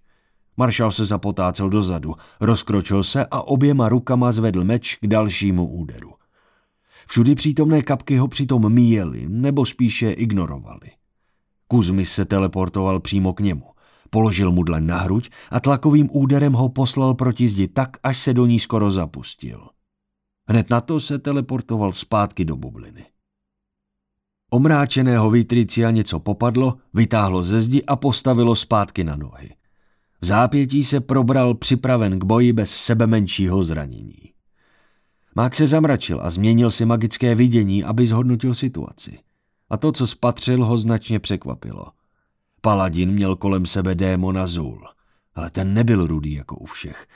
Maršal 0.57 0.91
se 0.91 1.05
zapotácel 1.05 1.69
dozadu, 1.69 2.15
rozkročil 2.39 3.03
se 3.03 3.25
a 3.25 3.41
oběma 3.41 3.89
rukama 3.89 4.31
zvedl 4.31 4.63
meč 4.63 4.95
k 4.95 5.07
dalšímu 5.07 5.67
úderu. 5.67 6.11
Všudy 7.07 7.35
přítomné 7.35 7.81
kapky 7.81 8.17
ho 8.17 8.27
přitom 8.27 8.73
míjeli, 8.73 9.25
nebo 9.29 9.65
spíše 9.65 10.11
ignorovali. 10.11 10.91
Kuzmis 11.67 12.11
se 12.11 12.25
teleportoval 12.25 12.99
přímo 12.99 13.33
k 13.33 13.39
němu. 13.39 13.65
Položil 14.09 14.51
mu 14.51 14.63
dlaň 14.63 14.85
na 14.85 14.97
hruď 14.97 15.29
a 15.51 15.59
tlakovým 15.59 16.09
úderem 16.11 16.53
ho 16.53 16.69
poslal 16.69 17.13
proti 17.13 17.47
zdi 17.47 17.67
tak, 17.67 17.97
až 18.03 18.17
se 18.17 18.33
do 18.33 18.45
ní 18.45 18.59
skoro 18.59 18.91
zapustil. 18.91 19.69
Hned 20.49 20.69
na 20.69 20.81
to 20.81 20.99
se 20.99 21.19
teleportoval 21.19 21.93
zpátky 21.93 22.45
do 22.45 22.55
bubliny. 22.55 23.05
Omráčeného 24.49 25.29
Vitricia 25.29 25.91
něco 25.91 26.19
popadlo, 26.19 26.77
vytáhlo 26.93 27.43
ze 27.43 27.61
zdi 27.61 27.83
a 27.83 27.95
postavilo 27.95 28.55
zpátky 28.55 29.03
na 29.03 29.15
nohy. 29.15 29.49
V 30.21 30.25
zápětí 30.25 30.83
se 30.83 30.99
probral 30.99 31.53
připraven 31.53 32.19
k 32.19 32.23
boji 32.23 32.53
bez 32.53 32.71
sebe 32.71 33.07
menšího 33.07 33.63
zranění. 33.63 34.33
Mák 35.35 35.55
se 35.55 35.67
zamračil 35.67 36.19
a 36.23 36.29
změnil 36.29 36.71
si 36.71 36.85
magické 36.85 37.35
vidění, 37.35 37.83
aby 37.83 38.07
zhodnotil 38.07 38.53
situaci. 38.53 39.19
A 39.69 39.77
to, 39.77 39.91
co 39.91 40.07
spatřil, 40.07 40.65
ho 40.65 40.77
značně 40.77 41.19
překvapilo. 41.19 41.85
Paladin 42.61 43.11
měl 43.11 43.35
kolem 43.35 43.65
sebe 43.65 43.95
démona 43.95 44.47
Zul, 44.47 44.87
ale 45.35 45.49
ten 45.49 45.73
nebyl 45.73 46.07
rudý 46.07 46.33
jako 46.33 46.55
u 46.55 46.65
všech. 46.65 47.07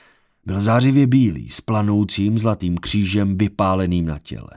Byl 0.46 0.60
zářivě 0.60 1.06
bílý, 1.06 1.50
s 1.50 1.60
planoucím 1.60 2.38
zlatým 2.38 2.78
křížem 2.78 3.38
vypáleným 3.38 4.06
na 4.06 4.18
těle. 4.18 4.50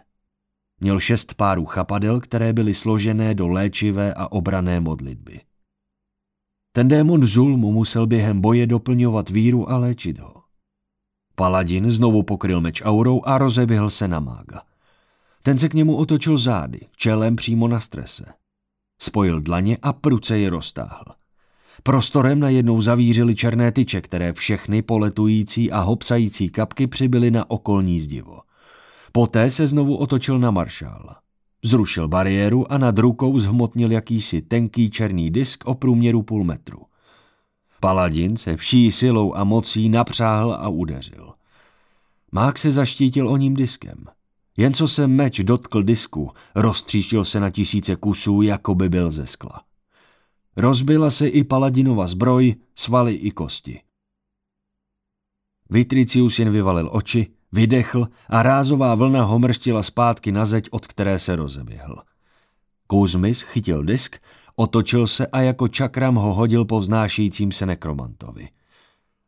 Měl 0.80 1.00
šest 1.00 1.34
párů 1.34 1.66
chapadel, 1.66 2.22
které 2.22 2.54
byly 2.54 2.74
složené 2.74 3.36
do 3.36 3.48
léčivé 3.48 4.14
a 4.14 4.32
obrané 4.32 4.80
modlitby. 4.80 5.42
Ten 6.72 6.88
démon 6.88 7.26
Zul 7.26 7.58
mu 7.58 7.72
musel 7.72 8.08
během 8.08 8.42
boje 8.42 8.68
doplňovat 8.68 9.30
víru 9.30 9.72
a 9.72 9.78
léčit 9.78 10.20
ho. 10.20 10.44
Paladin 11.36 11.92
znovu 11.92 12.24
pokryl 12.24 12.62
meč 12.62 12.82
aurou 12.86 13.22
a 13.26 13.38
rozeběhl 13.38 13.90
se 13.90 14.08
na 14.08 14.20
mága. 14.20 14.62
Ten 15.42 15.60
se 15.60 15.70
k 15.70 15.74
němu 15.74 15.96
otočil 15.96 16.38
zády, 16.38 16.80
čelem 16.96 17.36
přímo 17.36 17.68
na 17.68 17.80
strese. 17.80 18.26
Spojil 19.02 19.42
dlaně 19.42 19.78
a 19.82 19.94
pruce 19.94 20.38
je 20.38 20.50
roztáhl. 20.50 21.17
Prostorem 21.84 22.40
najednou 22.40 22.82
zavířily 22.82 23.36
černé 23.36 23.72
tyče, 23.72 24.02
které 24.02 24.34
všechny 24.34 24.82
poletující 24.82 25.72
a 25.72 25.80
hopsající 25.80 26.50
kapky 26.50 26.88
přibyly 26.88 27.32
na 27.32 27.50
okolní 27.52 28.00
zdivo. 28.00 28.40
Poté 29.12 29.50
se 29.50 29.68
znovu 29.68 29.96
otočil 29.96 30.40
na 30.40 30.52
maršála. 30.52 31.16
Zrušil 31.64 32.08
bariéru 32.08 32.72
a 32.72 32.78
nad 32.78 32.98
rukou 32.98 33.40
zhmotnil 33.40 33.92
jakýsi 33.92 34.42
tenký 34.42 34.90
černý 34.90 35.32
disk 35.32 35.64
o 35.68 35.76
průměru 35.76 36.24
půl 36.24 36.44
metru. 36.44 36.80
Paladin 37.80 38.38
se 38.38 38.58
vší 38.58 38.92
silou 38.92 39.34
a 39.36 39.44
mocí 39.44 39.90
napřáhl 39.90 40.54
a 40.54 40.70
udeřil. 40.70 41.34
Mák 42.32 42.58
se 42.58 42.72
zaštítil 42.72 43.28
o 43.28 43.38
ním 43.38 43.54
diskem. 43.54 44.06
Jen 44.58 44.74
co 44.74 44.88
se 44.88 45.08
meč 45.08 45.40
dotkl 45.40 45.84
disku, 45.84 46.32
roztříštil 46.56 47.26
se 47.26 47.40
na 47.40 47.50
tisíce 47.50 47.96
kusů, 47.96 48.42
jako 48.42 48.76
by 48.76 48.90
byl 48.90 49.12
ze 49.12 49.26
skla. 49.26 49.67
Rozbila 50.58 51.10
se 51.10 51.28
i 51.28 51.44
paladinova 51.44 52.08
zbroj, 52.08 52.56
svaly 52.76 53.14
i 53.14 53.32
kosti. 53.32 53.80
Vitricius 55.70 56.40
jen 56.40 56.50
vyvalil 56.50 56.90
oči, 56.92 57.28
vydechl 57.52 58.08
a 58.30 58.44
rázová 58.44 58.96
vlna 58.96 59.24
ho 59.24 59.40
mrštila 59.40 59.84
zpátky 59.84 60.32
na 60.32 60.46
zeď, 60.46 60.68
od 60.72 60.88
které 60.88 61.20
se 61.20 61.36
rozeběhl. 61.36 61.96
Kuzmis 62.88 63.42
chytil 63.42 63.84
disk, 63.84 64.18
otočil 64.56 65.08
se 65.08 65.28
a 65.28 65.42
jako 65.42 65.68
čakram 65.68 66.16
ho 66.16 66.34
hodil 66.34 66.66
po 66.66 66.80
vznášejícím 66.80 67.52
se 67.52 67.66
nekromantovi. 67.66 68.50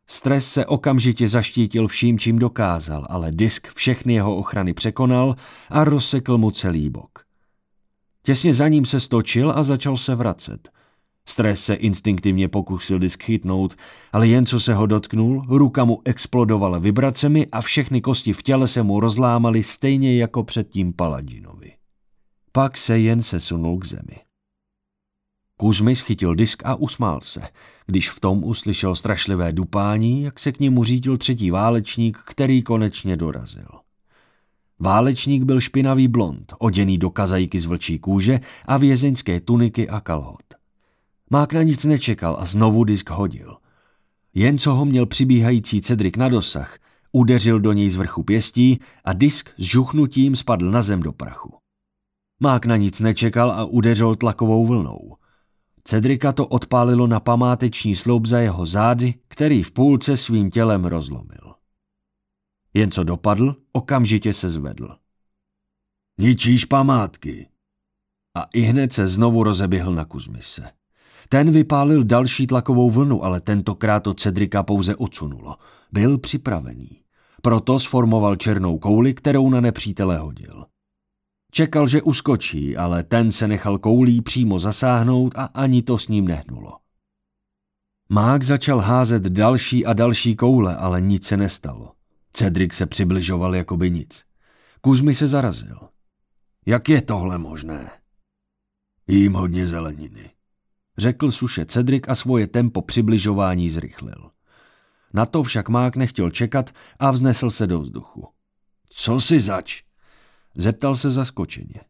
Stres 0.06 0.52
se 0.52 0.66
okamžitě 0.66 1.28
zaštítil 1.28 1.88
vším, 1.88 2.18
čím 2.18 2.38
dokázal, 2.38 3.06
ale 3.10 3.30
disk 3.32 3.68
všechny 3.74 4.14
jeho 4.14 4.36
ochrany 4.36 4.74
překonal 4.74 5.36
a 5.68 5.84
rozsekl 5.84 6.38
mu 6.38 6.50
celý 6.50 6.90
bok. 6.90 7.24
Těsně 8.22 8.54
za 8.54 8.68
ním 8.68 8.86
se 8.86 9.00
stočil 9.00 9.52
a 9.56 9.62
začal 9.62 9.96
se 9.96 10.14
vracet– 10.14 10.68
Stres 11.30 11.64
se 11.64 11.74
instinktivně 11.74 12.48
pokusil 12.48 12.98
disk 12.98 13.22
chytnout, 13.22 13.76
ale 14.12 14.28
jen 14.28 14.46
co 14.46 14.60
se 14.60 14.74
ho 14.74 14.86
dotknul, 14.86 15.44
ruka 15.48 15.84
mu 15.84 16.00
explodovala 16.04 16.78
vibracemi 16.78 17.46
a 17.52 17.60
všechny 17.60 18.00
kosti 18.00 18.32
v 18.32 18.42
těle 18.42 18.68
se 18.68 18.82
mu 18.82 19.00
rozlámaly 19.00 19.62
stejně 19.62 20.16
jako 20.16 20.44
předtím 20.44 20.92
Paladinovi. 20.92 21.72
Pak 22.52 22.76
se 22.76 22.98
jen 22.98 23.22
sesunul 23.22 23.78
k 23.78 23.84
zemi. 23.84 24.16
Kuzmi 25.56 25.96
schytil 25.96 26.34
disk 26.34 26.62
a 26.64 26.74
usmál 26.74 27.20
se, 27.20 27.42
když 27.86 28.10
v 28.10 28.20
tom 28.20 28.44
uslyšel 28.44 28.94
strašlivé 28.94 29.52
dupání, 29.52 30.22
jak 30.22 30.38
se 30.38 30.52
k 30.52 30.60
němu 30.60 30.84
řídil 30.84 31.16
třetí 31.16 31.50
válečník, 31.50 32.18
který 32.24 32.62
konečně 32.62 33.16
dorazil. 33.16 33.68
Válečník 34.78 35.42
byl 35.42 35.60
špinavý 35.60 36.08
blond, 36.08 36.54
oděný 36.58 36.98
do 36.98 37.10
kazajky 37.10 37.60
z 37.60 37.66
vlčí 37.66 37.98
kůže 37.98 38.40
a 38.66 38.76
vězeňské 38.76 39.40
tuniky 39.40 39.88
a 39.88 40.00
kalhot. 40.00 40.59
Mák 41.30 41.52
na 41.52 41.62
nic 41.62 41.84
nečekal 41.84 42.36
a 42.40 42.46
znovu 42.46 42.84
disk 42.84 43.10
hodil. 43.10 43.56
Jen 44.34 44.58
co 44.58 44.74
ho 44.74 44.84
měl 44.84 45.06
přibíhající 45.06 45.80
Cedrik 45.80 46.16
na 46.16 46.28
dosah, 46.28 46.78
udeřil 47.12 47.60
do 47.60 47.72
něj 47.72 47.90
z 47.90 47.96
vrchu 47.96 48.22
pěstí 48.22 48.78
a 49.04 49.12
disk 49.12 49.50
s 49.58 49.64
žuchnutím 49.64 50.36
spadl 50.36 50.70
na 50.70 50.82
zem 50.82 51.02
do 51.02 51.12
prachu. 51.12 51.56
Mák 52.40 52.66
na 52.66 52.76
nic 52.76 53.00
nečekal 53.00 53.50
a 53.50 53.64
udeřil 53.64 54.14
tlakovou 54.14 54.66
vlnou. 54.66 55.16
Cedrika 55.84 56.32
to 56.32 56.46
odpálilo 56.46 57.06
na 57.06 57.20
památeční 57.20 57.94
sloup 57.94 58.26
za 58.26 58.38
jeho 58.38 58.66
zády, 58.66 59.14
který 59.28 59.62
v 59.62 59.72
půlce 59.72 60.16
svým 60.16 60.50
tělem 60.50 60.84
rozlomil. 60.84 61.54
Jen 62.74 62.90
co 62.90 63.04
dopadl, 63.04 63.56
okamžitě 63.72 64.32
se 64.32 64.48
zvedl. 64.48 64.96
Ničíš 66.18 66.64
památky. 66.64 67.48
A 68.36 68.42
i 68.42 68.60
hned 68.60 68.92
se 68.92 69.06
znovu 69.06 69.42
rozeběhl 69.42 69.94
na 69.94 70.04
Kuzmise. 70.04 70.79
Ten 71.32 71.50
vypálil 71.50 72.04
další 72.04 72.46
tlakovou 72.46 72.90
vlnu, 72.90 73.24
ale 73.24 73.40
tentokrát 73.40 74.00
to 74.00 74.14
Cedrika 74.14 74.62
pouze 74.62 74.96
odsunulo. 74.96 75.56
Byl 75.92 76.18
připravený. 76.18 77.02
Proto 77.42 77.78
sformoval 77.78 78.36
černou 78.36 78.78
kouli, 78.78 79.14
kterou 79.14 79.50
na 79.50 79.60
nepřítele 79.60 80.18
hodil. 80.18 80.64
Čekal, 81.52 81.88
že 81.88 82.02
uskočí, 82.02 82.76
ale 82.76 83.02
ten 83.02 83.32
se 83.32 83.48
nechal 83.48 83.78
koulí 83.78 84.20
přímo 84.20 84.58
zasáhnout 84.58 85.34
a 85.36 85.44
ani 85.44 85.82
to 85.82 85.98
s 85.98 86.08
ním 86.08 86.28
nehnulo. 86.28 86.78
Mák 88.08 88.42
začal 88.42 88.78
házet 88.78 89.22
další 89.22 89.86
a 89.86 89.92
další 89.92 90.36
koule, 90.36 90.76
ale 90.76 91.00
nic 91.00 91.26
se 91.26 91.36
nestalo. 91.36 91.92
Cedrik 92.32 92.74
se 92.74 92.86
přibližoval 92.86 93.54
jako 93.54 93.76
by 93.76 93.90
nic. 93.90 94.24
Kuzmi 94.80 95.14
se 95.14 95.28
zarazil. 95.28 95.78
Jak 96.66 96.88
je 96.88 97.02
tohle 97.02 97.38
možné? 97.38 97.90
Jím 99.08 99.32
hodně 99.32 99.66
zeleniny 99.66 100.30
řekl 100.98 101.30
suše 101.30 101.66
Cedric 101.66 102.04
a 102.08 102.14
svoje 102.14 102.46
tempo 102.46 102.82
přibližování 102.82 103.70
zrychlil. 103.70 104.30
Na 105.12 105.26
to 105.26 105.42
však 105.42 105.68
Mák 105.68 105.96
nechtěl 105.96 106.30
čekat 106.30 106.70
a 106.98 107.10
vznesl 107.10 107.50
se 107.50 107.66
do 107.66 107.80
vzduchu. 107.80 108.28
Co 108.88 109.20
si 109.20 109.40
zač? 109.40 109.82
Zeptal 110.54 110.96
se 110.96 111.10
zaskočeně. 111.10 111.80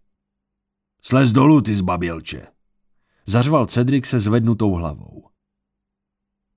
Slez 1.03 1.33
dolů, 1.33 1.61
ty 1.61 1.77
zbabělče. 1.77 2.47
Zařval 3.27 3.67
Cedric 3.67 4.07
se 4.07 4.19
zvednutou 4.19 4.73
hlavou. 4.73 5.29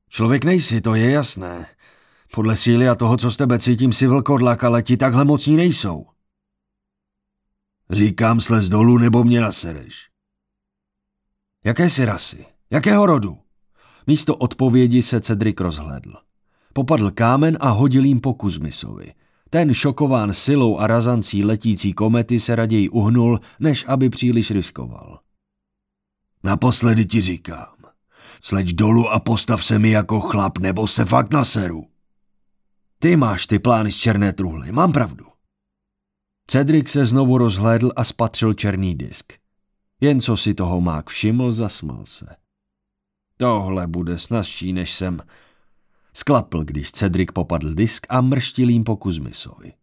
Člověk 0.10 0.44
nejsi, 0.46 0.82
to 0.82 0.96
je 0.96 1.12
jasné. 1.12 1.68
Podle 2.32 2.58
síly 2.58 2.90
a 2.90 2.96
toho, 2.96 3.18
co 3.18 3.32
z 3.32 3.38
tebe 3.38 3.60
cítím, 3.60 3.94
si 3.94 4.08
vlkodlak, 4.08 4.64
ale 4.64 4.84
ti 4.84 4.98
takhle 4.98 5.26
mocní 5.26 5.56
nejsou. 5.56 6.06
Říkám 7.90 8.42
slez 8.42 8.70
dolů, 8.70 8.98
nebo 8.98 9.24
mě 9.24 9.42
nasereš. 9.42 10.13
Jaké 11.64 11.90
jsi 11.90 12.06
rasy? 12.06 12.46
Jakého 12.70 13.06
rodu? 13.06 13.38
Místo 14.08 14.36
odpovědi 14.36 15.02
se 15.02 15.22
Cedric 15.22 15.60
rozhlédl. 15.60 16.14
Popadl 16.74 17.12
kámen 17.12 17.58
a 17.60 17.70
hodil 17.70 18.06
jim 18.06 18.20
po 18.20 18.34
Kuzmisovi. 18.34 19.14
Ten 19.50 19.74
šokován 19.74 20.34
silou 20.34 20.78
a 20.78 20.88
razancí 20.88 21.44
letící 21.44 21.94
komety 21.94 22.40
se 22.40 22.56
raději 22.56 22.90
uhnul, 22.90 23.40
než 23.60 23.86
aby 23.88 24.10
příliš 24.10 24.52
riskoval. 24.52 25.20
Naposledy 26.44 27.06
ti 27.06 27.22
říkám. 27.22 27.76
Sleď 28.42 28.74
dolů 28.74 29.10
a 29.10 29.20
postav 29.20 29.66
se 29.66 29.80
mi 29.80 29.90
jako 29.90 30.20
chlap, 30.20 30.58
nebo 30.58 30.88
se 30.88 31.06
fakt 31.06 31.34
naseru. 31.34 31.88
Ty 33.00 33.16
máš 33.16 33.48
ty 33.48 33.60
plány 33.60 33.92
z 33.92 33.96
černé 33.96 34.34
truhly, 34.34 34.72
mám 34.72 34.92
pravdu. 34.92 35.26
Cedric 36.48 36.90
se 36.90 37.06
znovu 37.06 37.38
rozhlédl 37.38 37.92
a 37.96 38.04
spatřil 38.04 38.54
černý 38.54 38.96
disk. 38.96 39.34
Jen 40.02 40.22
co 40.22 40.38
si 40.38 40.54
toho 40.54 40.82
mák 40.82 41.10
všiml, 41.10 41.52
zasmal 41.52 42.06
se. 42.06 42.28
Tohle 43.38 43.88
bude 43.88 44.18
snazší, 44.18 44.74
než 44.74 44.94
jsem... 44.94 45.22
Sklapl, 46.14 46.64
když 46.64 46.92
Cedric 46.92 47.30
popadl 47.34 47.74
disk 47.74 48.06
a 48.10 48.22
mrštil 48.22 48.70
jim 48.70 48.84
po 48.84 48.98
Kuzmisovi. 48.98 49.74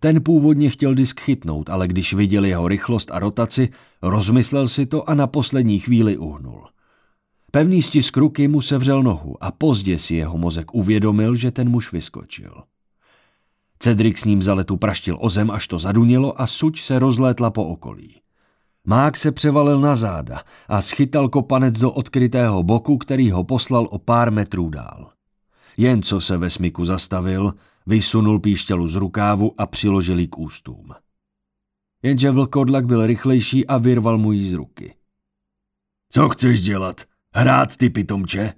Ten 0.00 0.22
původně 0.22 0.70
chtěl 0.70 0.94
disk 0.94 1.20
chytnout, 1.20 1.70
ale 1.70 1.88
když 1.88 2.14
viděl 2.14 2.44
jeho 2.44 2.68
rychlost 2.68 3.10
a 3.10 3.18
rotaci, 3.18 3.68
rozmyslel 4.02 4.68
si 4.68 4.86
to 4.86 5.10
a 5.10 5.14
na 5.14 5.26
poslední 5.26 5.78
chvíli 5.78 6.16
uhnul. 6.16 6.68
Pevný 7.50 7.82
stisk 7.82 8.16
ruky 8.16 8.48
mu 8.48 8.60
sevřel 8.60 9.02
nohu 9.02 9.44
a 9.44 9.52
pozdě 9.52 9.98
si 9.98 10.14
jeho 10.14 10.38
mozek 10.38 10.74
uvědomil, 10.74 11.34
že 11.34 11.50
ten 11.50 11.68
muž 11.68 11.92
vyskočil. 11.92 12.62
Cedric 13.78 14.18
s 14.18 14.24
ním 14.24 14.42
za 14.42 14.54
letu 14.54 14.76
praštil 14.76 15.18
o 15.20 15.28
zem, 15.28 15.50
až 15.50 15.68
to 15.68 15.78
zadunělo 15.78 16.40
a 16.40 16.46
suč 16.46 16.82
se 16.82 16.98
rozlétla 16.98 17.50
po 17.50 17.64
okolí. 17.64 18.21
Mák 18.86 19.16
se 19.16 19.32
převalil 19.32 19.80
na 19.80 19.96
záda 19.96 20.42
a 20.68 20.80
schytal 20.80 21.28
kopanec 21.28 21.78
do 21.78 21.92
odkrytého 21.92 22.62
boku, 22.62 22.98
který 22.98 23.30
ho 23.30 23.44
poslal 23.44 23.88
o 23.90 23.98
pár 23.98 24.32
metrů 24.32 24.70
dál. 24.70 25.12
Jen 25.76 26.02
co 26.02 26.20
se 26.20 26.36
ve 26.36 26.50
smyku 26.50 26.84
zastavil, 26.84 27.54
vysunul 27.86 28.40
píšťalu 28.40 28.88
z 28.88 28.96
rukávu 28.96 29.60
a 29.60 29.66
přiložil 29.66 30.18
ji 30.18 30.28
k 30.28 30.38
ústům. 30.38 30.88
Jenže 32.02 32.30
vlkodlak 32.30 32.86
byl 32.86 33.06
rychlejší 33.06 33.66
a 33.66 33.78
vyrval 33.78 34.18
mu 34.18 34.32
ji 34.32 34.46
z 34.46 34.52
ruky. 34.52 34.94
Co 36.12 36.28
chceš 36.28 36.60
dělat? 36.60 37.02
Hrát 37.34 37.76
ty 37.76 37.90
pitomče? 37.90 38.52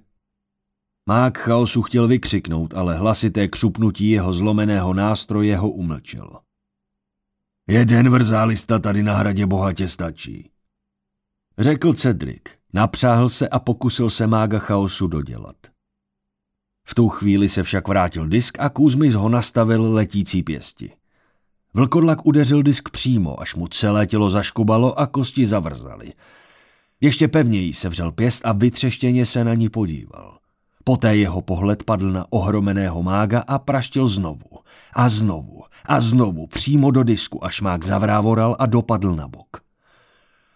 Mák 1.09 1.37
chaosu 1.37 1.81
chtěl 1.81 2.07
vykřiknout, 2.07 2.73
ale 2.73 2.97
hlasité 2.97 3.47
křupnutí 3.47 4.09
jeho 4.09 4.33
zlomeného 4.33 4.93
nástroje 4.93 5.57
ho 5.57 5.69
umlčelo. 5.69 6.44
Jeden 7.67 8.09
vrzálista 8.09 8.79
tady 8.79 9.03
na 9.03 9.15
hradě 9.15 9.45
bohatě 9.45 9.87
stačí. 9.87 10.49
Řekl 11.57 11.93
Cedric, 11.93 12.41
napřáhl 12.73 13.29
se 13.29 13.49
a 13.49 13.59
pokusil 13.59 14.09
se 14.09 14.27
mága 14.27 14.59
chaosu 14.59 15.07
dodělat. 15.07 15.55
V 16.87 16.95
tu 16.95 17.09
chvíli 17.09 17.49
se 17.49 17.63
však 17.63 17.87
vrátil 17.87 18.27
disk 18.27 18.59
a 18.59 18.69
Kuzmis 18.69 19.13
ho 19.13 19.29
nastavil 19.29 19.93
letící 19.93 20.43
pěsti. 20.43 20.91
Vlkodlak 21.73 22.25
udeřil 22.25 22.63
disk 22.63 22.89
přímo, 22.89 23.41
až 23.41 23.55
mu 23.55 23.67
celé 23.67 24.07
tělo 24.07 24.29
zaškubalo 24.29 24.99
a 24.99 25.07
kosti 25.07 25.45
zavrzaly. 25.45 26.13
Ještě 27.01 27.27
pevněji 27.27 27.73
se 27.73 27.89
vřel 27.89 28.11
pěst 28.11 28.45
a 28.45 28.51
vytřeštěně 28.51 29.25
se 29.25 29.43
na 29.43 29.53
ní 29.53 29.69
podíval. 29.69 30.37
Poté 30.87 31.15
jeho 31.15 31.41
pohled 31.41 31.83
padl 31.83 32.11
na 32.11 32.25
ohromeného 32.29 33.03
mága 33.03 33.39
a 33.47 33.59
praštil 33.59 34.07
znovu. 34.07 34.61
A 34.93 35.09
znovu. 35.09 35.63
A 35.85 35.99
znovu 35.99 36.47
přímo 36.47 36.91
do 36.91 37.03
disku, 37.03 37.45
až 37.45 37.61
mák 37.61 37.85
zavrávoral 37.85 38.55
a 38.59 38.65
dopadl 38.65 39.15
na 39.15 39.27
bok. 39.27 39.57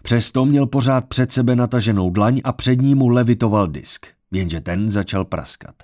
Přesto 0.04 0.46
měl 0.46 0.66
pořád 0.68 1.06
před 1.06 1.32
sebe 1.32 1.56
nataženou 1.56 2.10
dlaň 2.10 2.42
a 2.44 2.54
před 2.54 2.82
ním 2.82 2.98
mu 2.98 3.08
levitoval 3.08 3.68
disk, 3.68 4.06
jenže 4.32 4.62
ten 4.62 4.90
začal 4.90 5.26
praskat. 5.26 5.76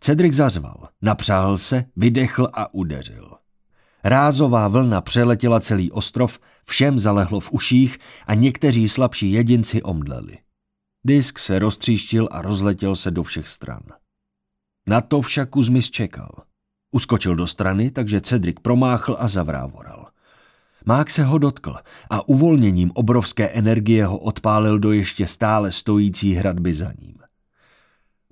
Cedric 0.00 0.34
zazval, 0.34 0.88
napřáhl 1.02 1.58
se, 1.58 1.84
vydechl 1.96 2.48
a 2.52 2.74
udeřil. 2.74 3.30
Rázová 4.04 4.68
vlna 4.68 5.00
přeletěla 5.00 5.60
celý 5.60 5.92
ostrov, 5.92 6.38
všem 6.64 6.98
zalehlo 6.98 7.40
v 7.40 7.52
uších 7.52 7.98
a 8.26 8.34
někteří 8.34 8.88
slabší 8.88 9.32
jedinci 9.32 9.82
omdleli. 9.82 10.38
Disk 11.04 11.38
se 11.38 11.58
roztříštil 11.58 12.28
a 12.30 12.42
rozletěl 12.42 12.96
se 12.96 13.10
do 13.10 13.22
všech 13.22 13.48
stran. 13.48 13.82
Na 14.86 15.00
to 15.00 15.20
však 15.20 15.50
Kuzmis 15.50 15.90
čekal. 15.90 16.30
Uskočil 16.90 17.36
do 17.36 17.46
strany, 17.46 17.90
takže 17.90 18.20
Cedric 18.20 18.56
promáchl 18.62 19.16
a 19.18 19.28
zavrávoral. 19.28 20.06
Mák 20.86 21.10
se 21.10 21.24
ho 21.24 21.38
dotkl 21.38 21.76
a 22.10 22.28
uvolněním 22.28 22.90
obrovské 22.94 23.48
energie 23.48 24.06
ho 24.06 24.18
odpálil 24.18 24.78
do 24.78 24.92
ještě 24.92 25.26
stále 25.26 25.72
stojící 25.72 26.34
hradby 26.34 26.74
za 26.74 26.92
ním. 26.98 27.14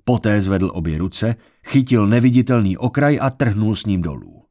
Poté 0.03 0.41
zvedl 0.41 0.71
obě 0.73 0.97
ruce, 0.97 1.35
chytil 1.65 2.07
neviditelný 2.07 2.77
okraj 2.77 3.19
a 3.21 3.29
trhnul 3.29 3.75
s 3.75 3.85
ním 3.85 4.01
dolů. 4.01 4.46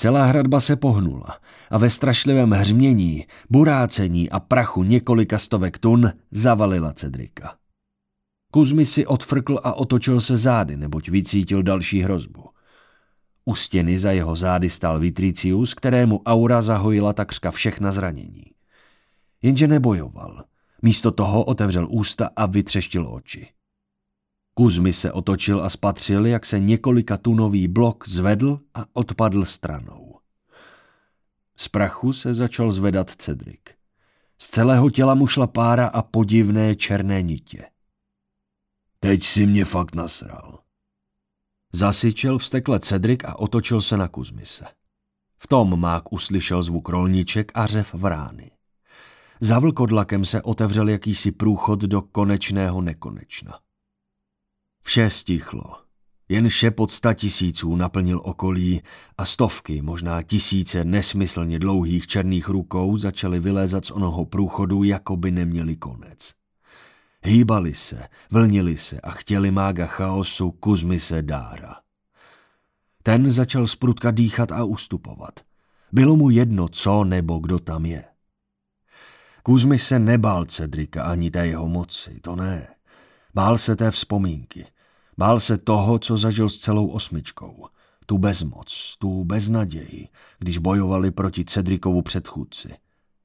Celá 0.00 0.24
hradba 0.24 0.60
se 0.60 0.76
pohnula 0.76 1.38
a 1.70 1.78
ve 1.78 1.90
strašlivém 1.90 2.50
hřmění, 2.50 3.26
burácení 3.50 4.30
a 4.30 4.40
prachu 4.40 4.82
několika 4.82 5.38
stovek 5.38 5.78
tun 5.78 6.12
zavalila 6.30 6.92
Cedrika. 6.92 7.56
Kuzmi 8.52 8.86
si 8.86 9.06
odfrkl 9.06 9.60
a 9.64 9.72
otočil 9.72 10.20
se 10.20 10.36
zády, 10.36 10.76
neboť 10.76 11.08
vycítil 11.08 11.62
další 11.62 12.02
hrozbu. 12.02 12.44
U 13.44 13.54
stěny 13.54 13.98
za 13.98 14.12
jeho 14.12 14.36
zády 14.36 14.70
stál 14.70 14.98
Vitricius, 14.98 15.74
kterému 15.74 16.22
aura 16.26 16.62
zahojila 16.62 17.12
takřka 17.12 17.50
všechna 17.50 17.92
zranění. 17.92 18.44
Jenže 19.42 19.66
nebojoval. 19.66 20.44
Místo 20.82 21.10
toho 21.10 21.44
otevřel 21.44 21.86
ústa 21.90 22.30
a 22.36 22.46
vytřeštil 22.46 23.14
oči. 23.14 23.48
Kuzmi 24.60 24.92
se 24.92 25.12
otočil 25.12 25.64
a 25.64 25.68
spatřil, 25.68 26.26
jak 26.26 26.46
se 26.46 26.60
několika 26.60 27.16
tunový 27.16 27.68
blok 27.68 28.08
zvedl 28.08 28.60
a 28.74 28.84
odpadl 28.92 29.44
stranou. 29.44 30.18
Z 31.56 31.68
prachu 31.68 32.12
se 32.12 32.34
začal 32.34 32.72
zvedat 32.72 33.10
Cedric. 33.10 33.60
Z 34.38 34.48
celého 34.48 34.90
těla 34.90 35.14
mu 35.14 35.26
šla 35.26 35.46
pára 35.46 35.86
a 35.86 36.02
podivné 36.02 36.74
černé 36.74 37.22
nitě. 37.22 37.64
Teď 38.98 39.22
si 39.22 39.46
mě 39.46 39.64
fakt 39.64 39.94
nasral. 39.94 40.58
Zasyčel 41.72 42.38
vstekle 42.38 42.80
Cedric 42.80 43.20
a 43.24 43.38
otočil 43.38 43.80
se 43.80 43.96
na 43.96 44.08
Kuzmise. 44.08 44.64
V 45.38 45.46
tom 45.46 45.80
mák 45.80 46.12
uslyšel 46.12 46.62
zvuk 46.62 46.88
rolniček 46.88 47.52
a 47.54 47.66
řev 47.66 47.94
vrány. 47.94 48.50
Za 49.40 49.58
vlkodlakem 49.58 50.24
se 50.24 50.42
otevřel 50.42 50.88
jakýsi 50.88 51.32
průchod 51.32 51.80
do 51.80 52.02
konečného 52.02 52.80
nekonečna. 52.80 53.60
Vše 54.90 55.10
stichlo. 55.10 55.76
Jen 56.28 56.50
šepot 56.50 56.90
sta 56.90 57.14
tisíců 57.14 57.76
naplnil 57.76 58.20
okolí 58.24 58.82
a 59.18 59.24
stovky, 59.24 59.82
možná 59.82 60.22
tisíce 60.22 60.84
nesmyslně 60.84 61.58
dlouhých 61.58 62.06
černých 62.06 62.48
rukou 62.48 62.96
začaly 62.96 63.40
vylézat 63.40 63.86
z 63.86 63.90
onoho 63.90 64.24
průchodu, 64.24 64.82
jako 64.82 65.16
by 65.16 65.30
neměli 65.30 65.76
konec. 65.76 66.32
Hýbali 67.22 67.74
se, 67.74 68.08
vlnili 68.30 68.76
se 68.76 69.00
a 69.00 69.10
chtěli 69.10 69.50
mága 69.50 69.86
chaosu 69.86 70.50
Kuzmise 70.50 71.22
dára. 71.22 71.76
Ten 73.02 73.30
začal 73.30 73.66
sprutka 73.66 74.10
dýchat 74.10 74.52
a 74.52 74.64
ustupovat. 74.64 75.40
Bylo 75.92 76.16
mu 76.16 76.30
jedno, 76.30 76.68
co 76.68 77.04
nebo 77.04 77.38
kdo 77.38 77.58
tam 77.58 77.86
je. 77.86 78.04
Kuzmi 79.42 79.78
se 79.78 79.98
nebál 79.98 80.44
Cedrika 80.44 81.02
ani 81.02 81.30
té 81.30 81.46
jeho 81.46 81.68
moci, 81.68 82.20
to 82.20 82.36
ne. 82.36 82.68
Bál 83.34 83.58
se 83.58 83.76
té 83.76 83.90
vzpomínky. 83.90 84.66
Bál 85.20 85.40
se 85.40 85.58
toho, 85.58 85.98
co 85.98 86.16
zažil 86.16 86.48
s 86.48 86.56
celou 86.56 86.86
osmičkou. 86.86 87.66
Tu 88.06 88.18
bezmoc, 88.18 88.96
tu 88.98 89.24
beznaději, 89.24 90.08
když 90.38 90.58
bojovali 90.58 91.10
proti 91.10 91.44
Cedrikovu 91.44 92.02
předchůdci. 92.02 92.74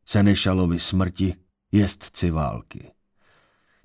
Senešalovi 0.05 0.79
smrti, 0.79 1.33
jezdci 1.71 2.31
války. 2.31 2.91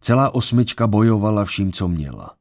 Celá 0.00 0.34
osmička 0.34 0.86
bojovala 0.86 1.44
vším, 1.44 1.72
co 1.72 1.88
měla. 1.88 2.34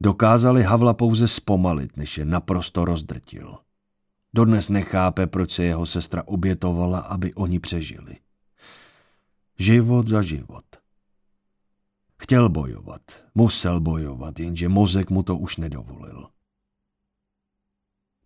Dokázali 0.00 0.62
Havla 0.62 0.94
pouze 0.94 1.28
zpomalit, 1.28 1.96
než 1.96 2.18
je 2.18 2.24
naprosto 2.24 2.84
rozdrtil. 2.84 3.58
Dodnes 4.34 4.68
nechápe, 4.68 5.26
proč 5.26 5.50
se 5.50 5.64
jeho 5.64 5.86
sestra 5.86 6.22
obětovala, 6.26 6.98
aby 6.98 7.34
oni 7.34 7.60
přežili. 7.60 8.16
Život 9.58 10.08
za 10.08 10.22
život. 10.22 10.64
Chtěl 12.22 12.48
bojovat, 12.48 13.00
musel 13.34 13.80
bojovat, 13.80 14.40
jenže 14.40 14.68
mozek 14.68 15.10
mu 15.10 15.22
to 15.22 15.36
už 15.36 15.56
nedovolil. 15.56 16.28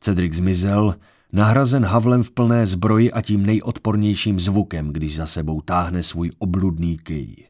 Cedric 0.00 0.34
zmizel, 0.34 0.96
nahrazen 1.32 1.84
Havlem 1.84 2.22
v 2.22 2.30
plné 2.30 2.66
zbroji 2.66 3.12
a 3.12 3.22
tím 3.22 3.46
nejodpornějším 3.46 4.40
zvukem, 4.40 4.92
když 4.92 5.16
za 5.16 5.26
sebou 5.26 5.60
táhne 5.60 6.02
svůj 6.02 6.30
obludný 6.38 6.98
kyj. 6.98 7.48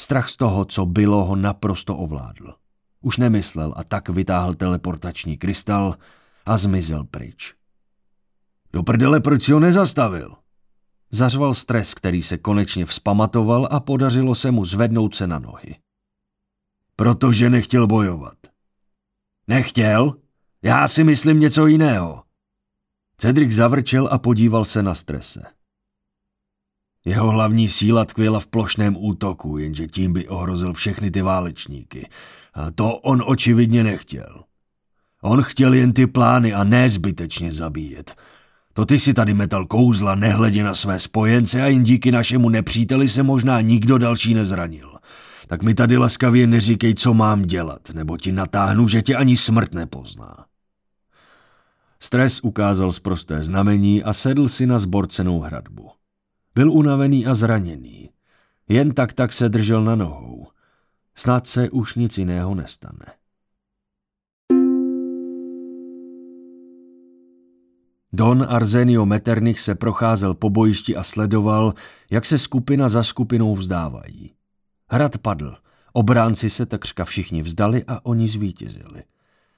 Strach 0.00 0.28
z 0.28 0.36
toho, 0.36 0.64
co 0.64 0.86
bylo, 0.86 1.24
ho 1.24 1.36
naprosto 1.36 1.96
ovládl. 1.96 2.54
Už 3.00 3.16
nemyslel 3.16 3.74
a 3.76 3.84
tak 3.84 4.08
vytáhl 4.08 4.54
teleportační 4.54 5.38
krystal 5.38 5.94
a 6.46 6.56
zmizel 6.56 7.04
pryč. 7.04 7.54
Do 8.72 8.82
prdele, 8.82 9.20
proč 9.20 9.42
si 9.42 9.52
ho 9.52 9.60
nezastavil? 9.60 10.34
Zařval 11.10 11.54
stres, 11.54 11.94
který 11.94 12.22
se 12.22 12.38
konečně 12.38 12.86
vzpamatoval 12.86 13.68
a 13.70 13.80
podařilo 13.80 14.34
se 14.34 14.50
mu 14.50 14.64
zvednout 14.64 15.14
se 15.14 15.26
na 15.26 15.38
nohy. 15.38 15.76
Protože 16.96 17.50
nechtěl 17.50 17.86
bojovat. 17.86 18.38
Nechtěl? 19.46 20.14
Já 20.62 20.88
si 20.88 21.04
myslím 21.04 21.40
něco 21.40 21.66
jiného. 21.66 22.22
Cedric 23.16 23.52
zavrčel 23.52 24.08
a 24.12 24.18
podíval 24.18 24.64
se 24.64 24.82
na 24.82 24.94
strese. 24.94 25.42
Jeho 27.04 27.30
hlavní 27.30 27.68
síla 27.68 28.04
tkvěla 28.04 28.40
v 28.40 28.46
plošném 28.46 28.96
útoku, 28.96 29.58
jenže 29.58 29.86
tím 29.86 30.12
by 30.12 30.28
ohrozil 30.28 30.72
všechny 30.72 31.10
ty 31.10 31.22
válečníky. 31.22 32.08
A 32.54 32.70
to 32.70 32.98
on 32.98 33.22
očividně 33.26 33.84
nechtěl. 33.84 34.44
On 35.22 35.42
chtěl 35.42 35.74
jen 35.74 35.92
ty 35.92 36.06
plány 36.06 36.54
a 36.54 36.64
ne 36.64 36.90
zbytečně 36.90 37.52
zabíjet. 37.52 38.16
To 38.78 38.86
ty 38.86 38.98
si 38.98 39.14
tady 39.14 39.34
metal 39.34 39.66
kouzla, 39.66 40.14
nehledě 40.14 40.64
na 40.64 40.74
své 40.74 40.98
spojence 40.98 41.62
a 41.62 41.66
jen 41.66 41.84
díky 41.84 42.12
našemu 42.12 42.48
nepříteli 42.48 43.08
se 43.08 43.22
možná 43.22 43.60
nikdo 43.60 43.98
další 43.98 44.34
nezranil. 44.34 44.98
tak 45.46 45.62
mi 45.62 45.74
tady 45.74 45.96
laskavě 45.96 46.46
neříkej, 46.46 46.94
co 46.94 47.14
mám 47.14 47.42
dělat, 47.42 47.90
nebo 47.90 48.16
ti 48.16 48.32
natáhnu, 48.32 48.88
že 48.88 49.02
tě 49.02 49.16
ani 49.16 49.36
smrt 49.36 49.74
nepozná. 49.74 50.46
Stres 52.00 52.40
ukázal 52.40 52.92
z 52.92 52.98
prosté 52.98 53.42
znamení 53.42 54.04
a 54.04 54.12
sedl 54.12 54.48
si 54.48 54.66
na 54.66 54.78
zborcenou 54.78 55.40
hradbu. 55.40 55.90
Byl 56.54 56.72
unavený 56.72 57.26
a 57.26 57.34
zraněný. 57.34 58.10
Jen 58.68 58.92
tak 58.92 59.12
tak 59.12 59.32
se 59.32 59.48
držel 59.48 59.84
na 59.84 59.94
nohou. 59.94 60.46
Snad 61.14 61.46
se 61.46 61.70
už 61.70 61.94
nic 61.94 62.18
jiného 62.18 62.54
nestane. 62.54 63.17
Don 68.12 68.46
Arzenio 68.48 69.06
Metternich 69.06 69.60
se 69.60 69.74
procházel 69.74 70.34
po 70.34 70.50
bojišti 70.50 70.96
a 70.96 71.02
sledoval, 71.02 71.74
jak 72.10 72.24
se 72.24 72.38
skupina 72.38 72.88
za 72.88 73.02
skupinou 73.02 73.56
vzdávají. 73.56 74.34
Hrad 74.90 75.18
padl, 75.18 75.54
obránci 75.92 76.50
se 76.50 76.66
takřka 76.66 77.04
všichni 77.04 77.42
vzdali 77.42 77.84
a 77.86 78.06
oni 78.06 78.28
zvítězili. 78.28 79.02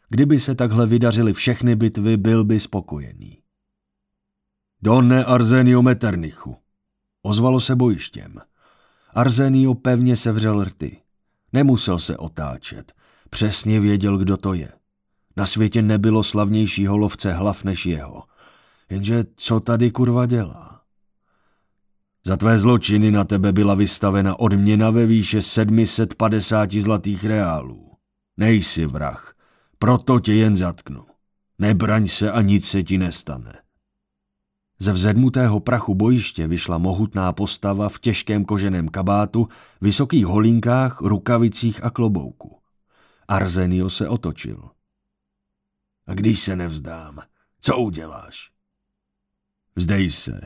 Kdyby 0.08 0.40
se 0.40 0.54
takhle 0.54 0.86
vydařily 0.86 1.32
všechny 1.32 1.76
bitvy, 1.76 2.16
byl 2.16 2.44
by 2.44 2.60
spokojený. 2.60 3.38
Donne 4.82 5.24
Arzenio 5.24 5.82
Metternichu. 5.82 6.56
Ozvalo 7.22 7.60
se 7.60 7.76
bojištěm. 7.76 8.34
Arzenio 9.14 9.74
pevně 9.74 10.16
sevřel 10.16 10.64
rty. 10.64 11.00
Nemusel 11.52 11.98
se 11.98 12.16
otáčet. 12.16 12.92
Přesně 13.30 13.80
věděl, 13.80 14.18
kdo 14.18 14.36
to 14.36 14.54
je. 14.54 14.72
Na 15.36 15.46
světě 15.46 15.82
nebylo 15.82 16.22
slavnějšího 16.22 16.96
lovce 16.96 17.32
hlav 17.32 17.64
než 17.64 17.86
jeho. 17.86 18.29
Jenže 18.90 19.24
co 19.36 19.60
tady 19.60 19.90
kurva 19.90 20.26
dělá? 20.26 20.82
Za 22.26 22.36
tvé 22.36 22.58
zločiny 22.58 23.10
na 23.10 23.24
tebe 23.24 23.52
byla 23.52 23.74
vystavena 23.74 24.38
odměna 24.38 24.90
ve 24.90 25.06
výše 25.06 25.42
750 25.42 26.72
zlatých 26.72 27.24
reálů. 27.24 27.92
Nejsi 28.36 28.86
vrah, 28.86 29.34
proto 29.78 30.20
tě 30.20 30.32
jen 30.32 30.56
zatknu. 30.56 31.04
Nebraň 31.58 32.08
se 32.08 32.32
a 32.32 32.42
nic 32.42 32.68
se 32.68 32.82
ti 32.82 32.98
nestane. 32.98 33.52
Ze 34.78 34.92
vzedmutého 34.92 35.60
prachu 35.60 35.94
bojiště 35.94 36.46
vyšla 36.46 36.78
mohutná 36.78 37.32
postava 37.32 37.88
v 37.88 37.98
těžkém 37.98 38.44
koženém 38.44 38.88
kabátu, 38.88 39.48
vysokých 39.80 40.26
holinkách, 40.26 41.00
rukavicích 41.00 41.84
a 41.84 41.90
klobouku. 41.90 42.58
Arzenio 43.28 43.90
se 43.90 44.08
otočil. 44.08 44.70
A 46.06 46.14
když 46.14 46.40
se 46.40 46.56
nevzdám, 46.56 47.18
co 47.60 47.78
uděláš? 47.78 48.50
Vzdej 49.76 50.10
se. 50.10 50.40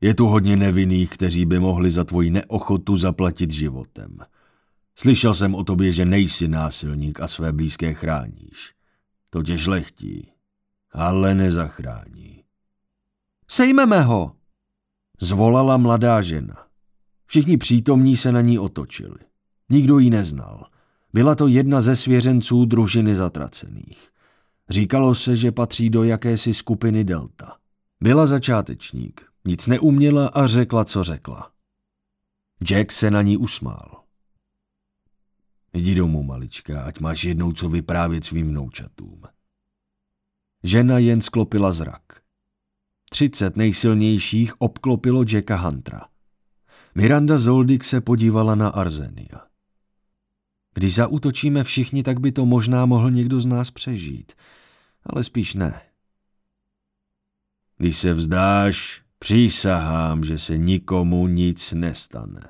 Je 0.00 0.14
tu 0.14 0.26
hodně 0.26 0.56
nevinných, 0.56 1.10
kteří 1.10 1.44
by 1.44 1.58
mohli 1.58 1.90
za 1.90 2.04
tvoji 2.04 2.30
neochotu 2.30 2.96
zaplatit 2.96 3.50
životem. 3.50 4.18
Slyšel 4.96 5.34
jsem 5.34 5.54
o 5.54 5.64
tobě, 5.64 5.92
že 5.92 6.04
nejsi 6.04 6.48
násilník 6.48 7.20
a 7.20 7.28
své 7.28 7.52
blízké 7.52 7.94
chráníš. 7.94 8.74
To 9.30 9.42
tě 9.42 9.56
žlechtí, 9.56 10.32
ale 10.92 11.34
nezachrání. 11.34 12.42
Sejmeme 13.48 14.02
ho! 14.02 14.32
Zvolala 15.20 15.76
mladá 15.76 16.22
žena. 16.22 16.66
Všichni 17.26 17.56
přítomní 17.56 18.16
se 18.16 18.32
na 18.32 18.40
ní 18.40 18.58
otočili. 18.58 19.18
Nikdo 19.70 19.98
ji 19.98 20.10
neznal. 20.10 20.66
Byla 21.12 21.34
to 21.34 21.46
jedna 21.46 21.80
ze 21.80 21.96
svěřenců 21.96 22.64
družiny 22.64 23.16
zatracených. 23.16 24.08
Říkalo 24.68 25.14
se, 25.14 25.36
že 25.36 25.52
patří 25.52 25.90
do 25.90 26.02
jakési 26.02 26.54
skupiny 26.54 27.04
Delta. 27.04 27.59
Byla 28.02 28.26
začátečník, 28.26 29.32
nic 29.44 29.66
neuměla 29.66 30.28
a 30.28 30.46
řekla, 30.46 30.84
co 30.84 31.04
řekla. 31.04 31.52
Jack 32.64 32.92
se 32.92 33.10
na 33.10 33.22
ní 33.22 33.36
usmál. 33.36 34.04
Jdi 35.72 35.94
domů, 35.94 36.22
malička, 36.22 36.82
ať 36.82 37.00
máš 37.00 37.24
jednou 37.24 37.52
co 37.52 37.68
vyprávět 37.68 38.24
svým 38.24 38.48
vnoučatům. 38.48 39.22
Žena 40.62 40.98
jen 40.98 41.20
sklopila 41.20 41.72
zrak. 41.72 42.02
Třicet 43.10 43.56
nejsilnějších 43.56 44.60
obklopilo 44.60 45.24
Jacka 45.32 45.56
Huntera. 45.56 46.06
Miranda 46.94 47.38
Zoldik 47.38 47.84
se 47.84 48.00
podívala 48.00 48.54
na 48.54 48.68
Arzenia. 48.68 49.46
Když 50.74 50.94
zautočíme 50.94 51.64
všichni, 51.64 52.02
tak 52.02 52.20
by 52.20 52.32
to 52.32 52.46
možná 52.46 52.86
mohl 52.86 53.10
někdo 53.10 53.40
z 53.40 53.46
nás 53.46 53.70
přežít. 53.70 54.32
Ale 55.02 55.24
spíš 55.24 55.54
ne. 55.54 55.89
Když 57.80 57.98
se 57.98 58.12
vzdáš, 58.12 59.02
přísahám, 59.18 60.24
že 60.24 60.38
se 60.38 60.58
nikomu 60.58 61.26
nic 61.26 61.72
nestane. 61.72 62.48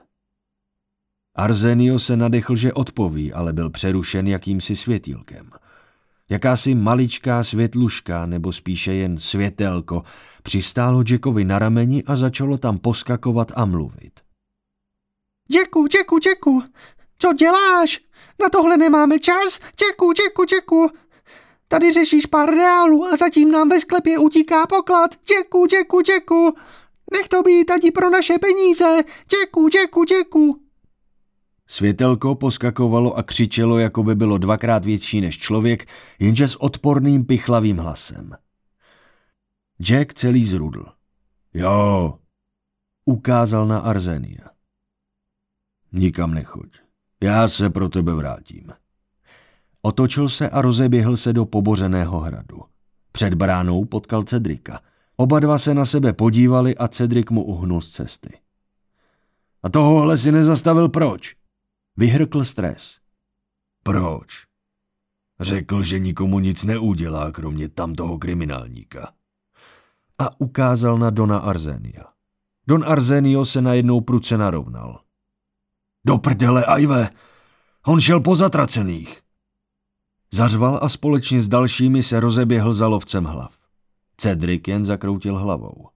Arzenio 1.35 1.99
se 1.99 2.16
nadechl, 2.16 2.57
že 2.57 2.72
odpoví, 2.72 3.33
ale 3.33 3.53
byl 3.53 3.70
přerušen 3.70 4.26
jakýmsi 4.26 4.76
světílkem. 4.76 5.51
Jakási 6.31 6.74
maličká 6.74 7.43
světluška, 7.43 8.26
nebo 8.26 8.53
spíše 8.53 8.95
jen 8.95 9.18
světelko, 9.18 10.03
přistálo 10.43 11.05
Jackovi 11.11 11.45
na 11.45 11.59
rameni 11.59 12.05
a 12.05 12.16
začalo 12.16 12.59
tam 12.59 12.78
poskakovat 12.78 13.53
a 13.57 13.64
mluvit. 13.64 14.20
Jacku, 15.51 15.87
Jacku, 15.97 16.18
Jacku, 16.26 16.62
co 17.18 17.33
děláš? 17.33 18.01
Na 18.41 18.49
tohle 18.49 18.76
nemáme 18.76 19.18
čas. 19.18 19.61
Jacku, 19.83 20.12
Jacku, 20.24 20.45
Jacku, 20.55 20.91
Tady 21.72 21.92
řešíš 21.92 22.26
pár 22.26 22.50
reálů 22.50 23.04
a 23.04 23.16
zatím 23.16 23.50
nám 23.50 23.68
ve 23.68 23.80
sklepě 23.80 24.18
utíká 24.18 24.66
poklad. 24.66 25.10
Děku, 25.28 25.66
děku, 25.66 26.00
děku. 26.00 26.54
Nech 27.12 27.28
to 27.28 27.42
být 27.42 27.70
ani 27.70 27.90
pro 27.90 28.10
naše 28.10 28.38
peníze. 28.38 29.02
Děku, 29.30 29.68
děku, 29.68 30.04
děku. 30.04 30.60
Světelko 31.66 32.34
poskakovalo 32.34 33.14
a 33.14 33.22
křičelo, 33.22 33.78
jako 33.78 34.02
by 34.02 34.14
bylo 34.14 34.38
dvakrát 34.38 34.84
větší 34.84 35.20
než 35.20 35.38
člověk, 35.38 35.86
jenže 36.18 36.48
s 36.48 36.62
odporným 36.62 37.24
pichlavým 37.24 37.76
hlasem. 37.76 38.30
Jack 39.82 40.14
celý 40.14 40.46
zrudl. 40.46 40.86
Jo, 41.54 42.18
ukázal 43.04 43.66
na 43.66 43.78
Arzenia. 43.78 44.50
Nikam 45.92 46.34
nechoď. 46.34 46.80
Já 47.22 47.48
se 47.48 47.70
pro 47.70 47.88
tebe 47.88 48.12
vrátím. 48.12 48.72
Otočil 49.83 50.28
se 50.28 50.49
a 50.49 50.62
rozeběhl 50.62 51.16
se 51.16 51.33
do 51.33 51.45
pobořeného 51.45 52.20
hradu. 52.20 52.62
Před 53.12 53.35
bránou 53.35 53.85
potkal 53.85 54.22
Cedrika. 54.22 54.81
Oba 55.16 55.41
dva 55.41 55.59
se 55.59 55.74
na 55.74 55.85
sebe 55.85 56.12
podívali 56.12 56.76
a 56.76 56.89
Cedrik 56.89 57.31
mu 57.31 57.45
uhnul 57.45 57.81
z 57.81 57.91
cesty. 57.91 58.39
A 59.62 59.68
tohohle 59.68 60.18
si 60.18 60.33
nezastavil 60.33 60.89
proč? 60.89 61.37
Vyhrkl 61.97 62.45
stres. 62.45 62.99
Proč? 63.83 64.47
Řekl, 65.41 65.83
že 65.83 65.99
nikomu 65.99 66.39
nic 66.39 66.64
neudělá, 66.64 67.33
kromě 67.33 67.68
tamtoho 67.68 68.18
kriminálníka. 68.18 69.12
A 70.18 70.41
ukázal 70.41 70.99
na 70.99 71.11
Dona 71.11 71.39
Arzenia. 71.39 72.05
Don 72.66 72.85
Arzenio 72.85 73.45
se 73.45 73.62
najednou 73.62 74.01
pruce 74.01 74.39
narovnal. 74.39 75.01
Do 76.05 76.18
prdele, 76.18 76.64
Ajve! 76.64 77.11
On 77.87 78.01
šel 78.01 78.20
po 78.20 78.37
zatracených. 78.37 79.20
Zařval 80.35 80.78
a 80.83 80.89
společně 80.89 81.41
s 81.41 81.49
dalšími 81.49 82.03
se 82.03 82.20
rozeběhl 82.20 82.72
za 82.72 82.87
lovcem 82.87 83.24
hlav. 83.24 83.59
Cedric 84.16 84.68
jen 84.68 84.85
zakroutil 84.85 85.39
hlavou. 85.39 85.89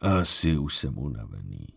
Asi 0.00 0.58
už 0.58 0.76
jsem 0.76 0.98
unavený. 0.98 1.75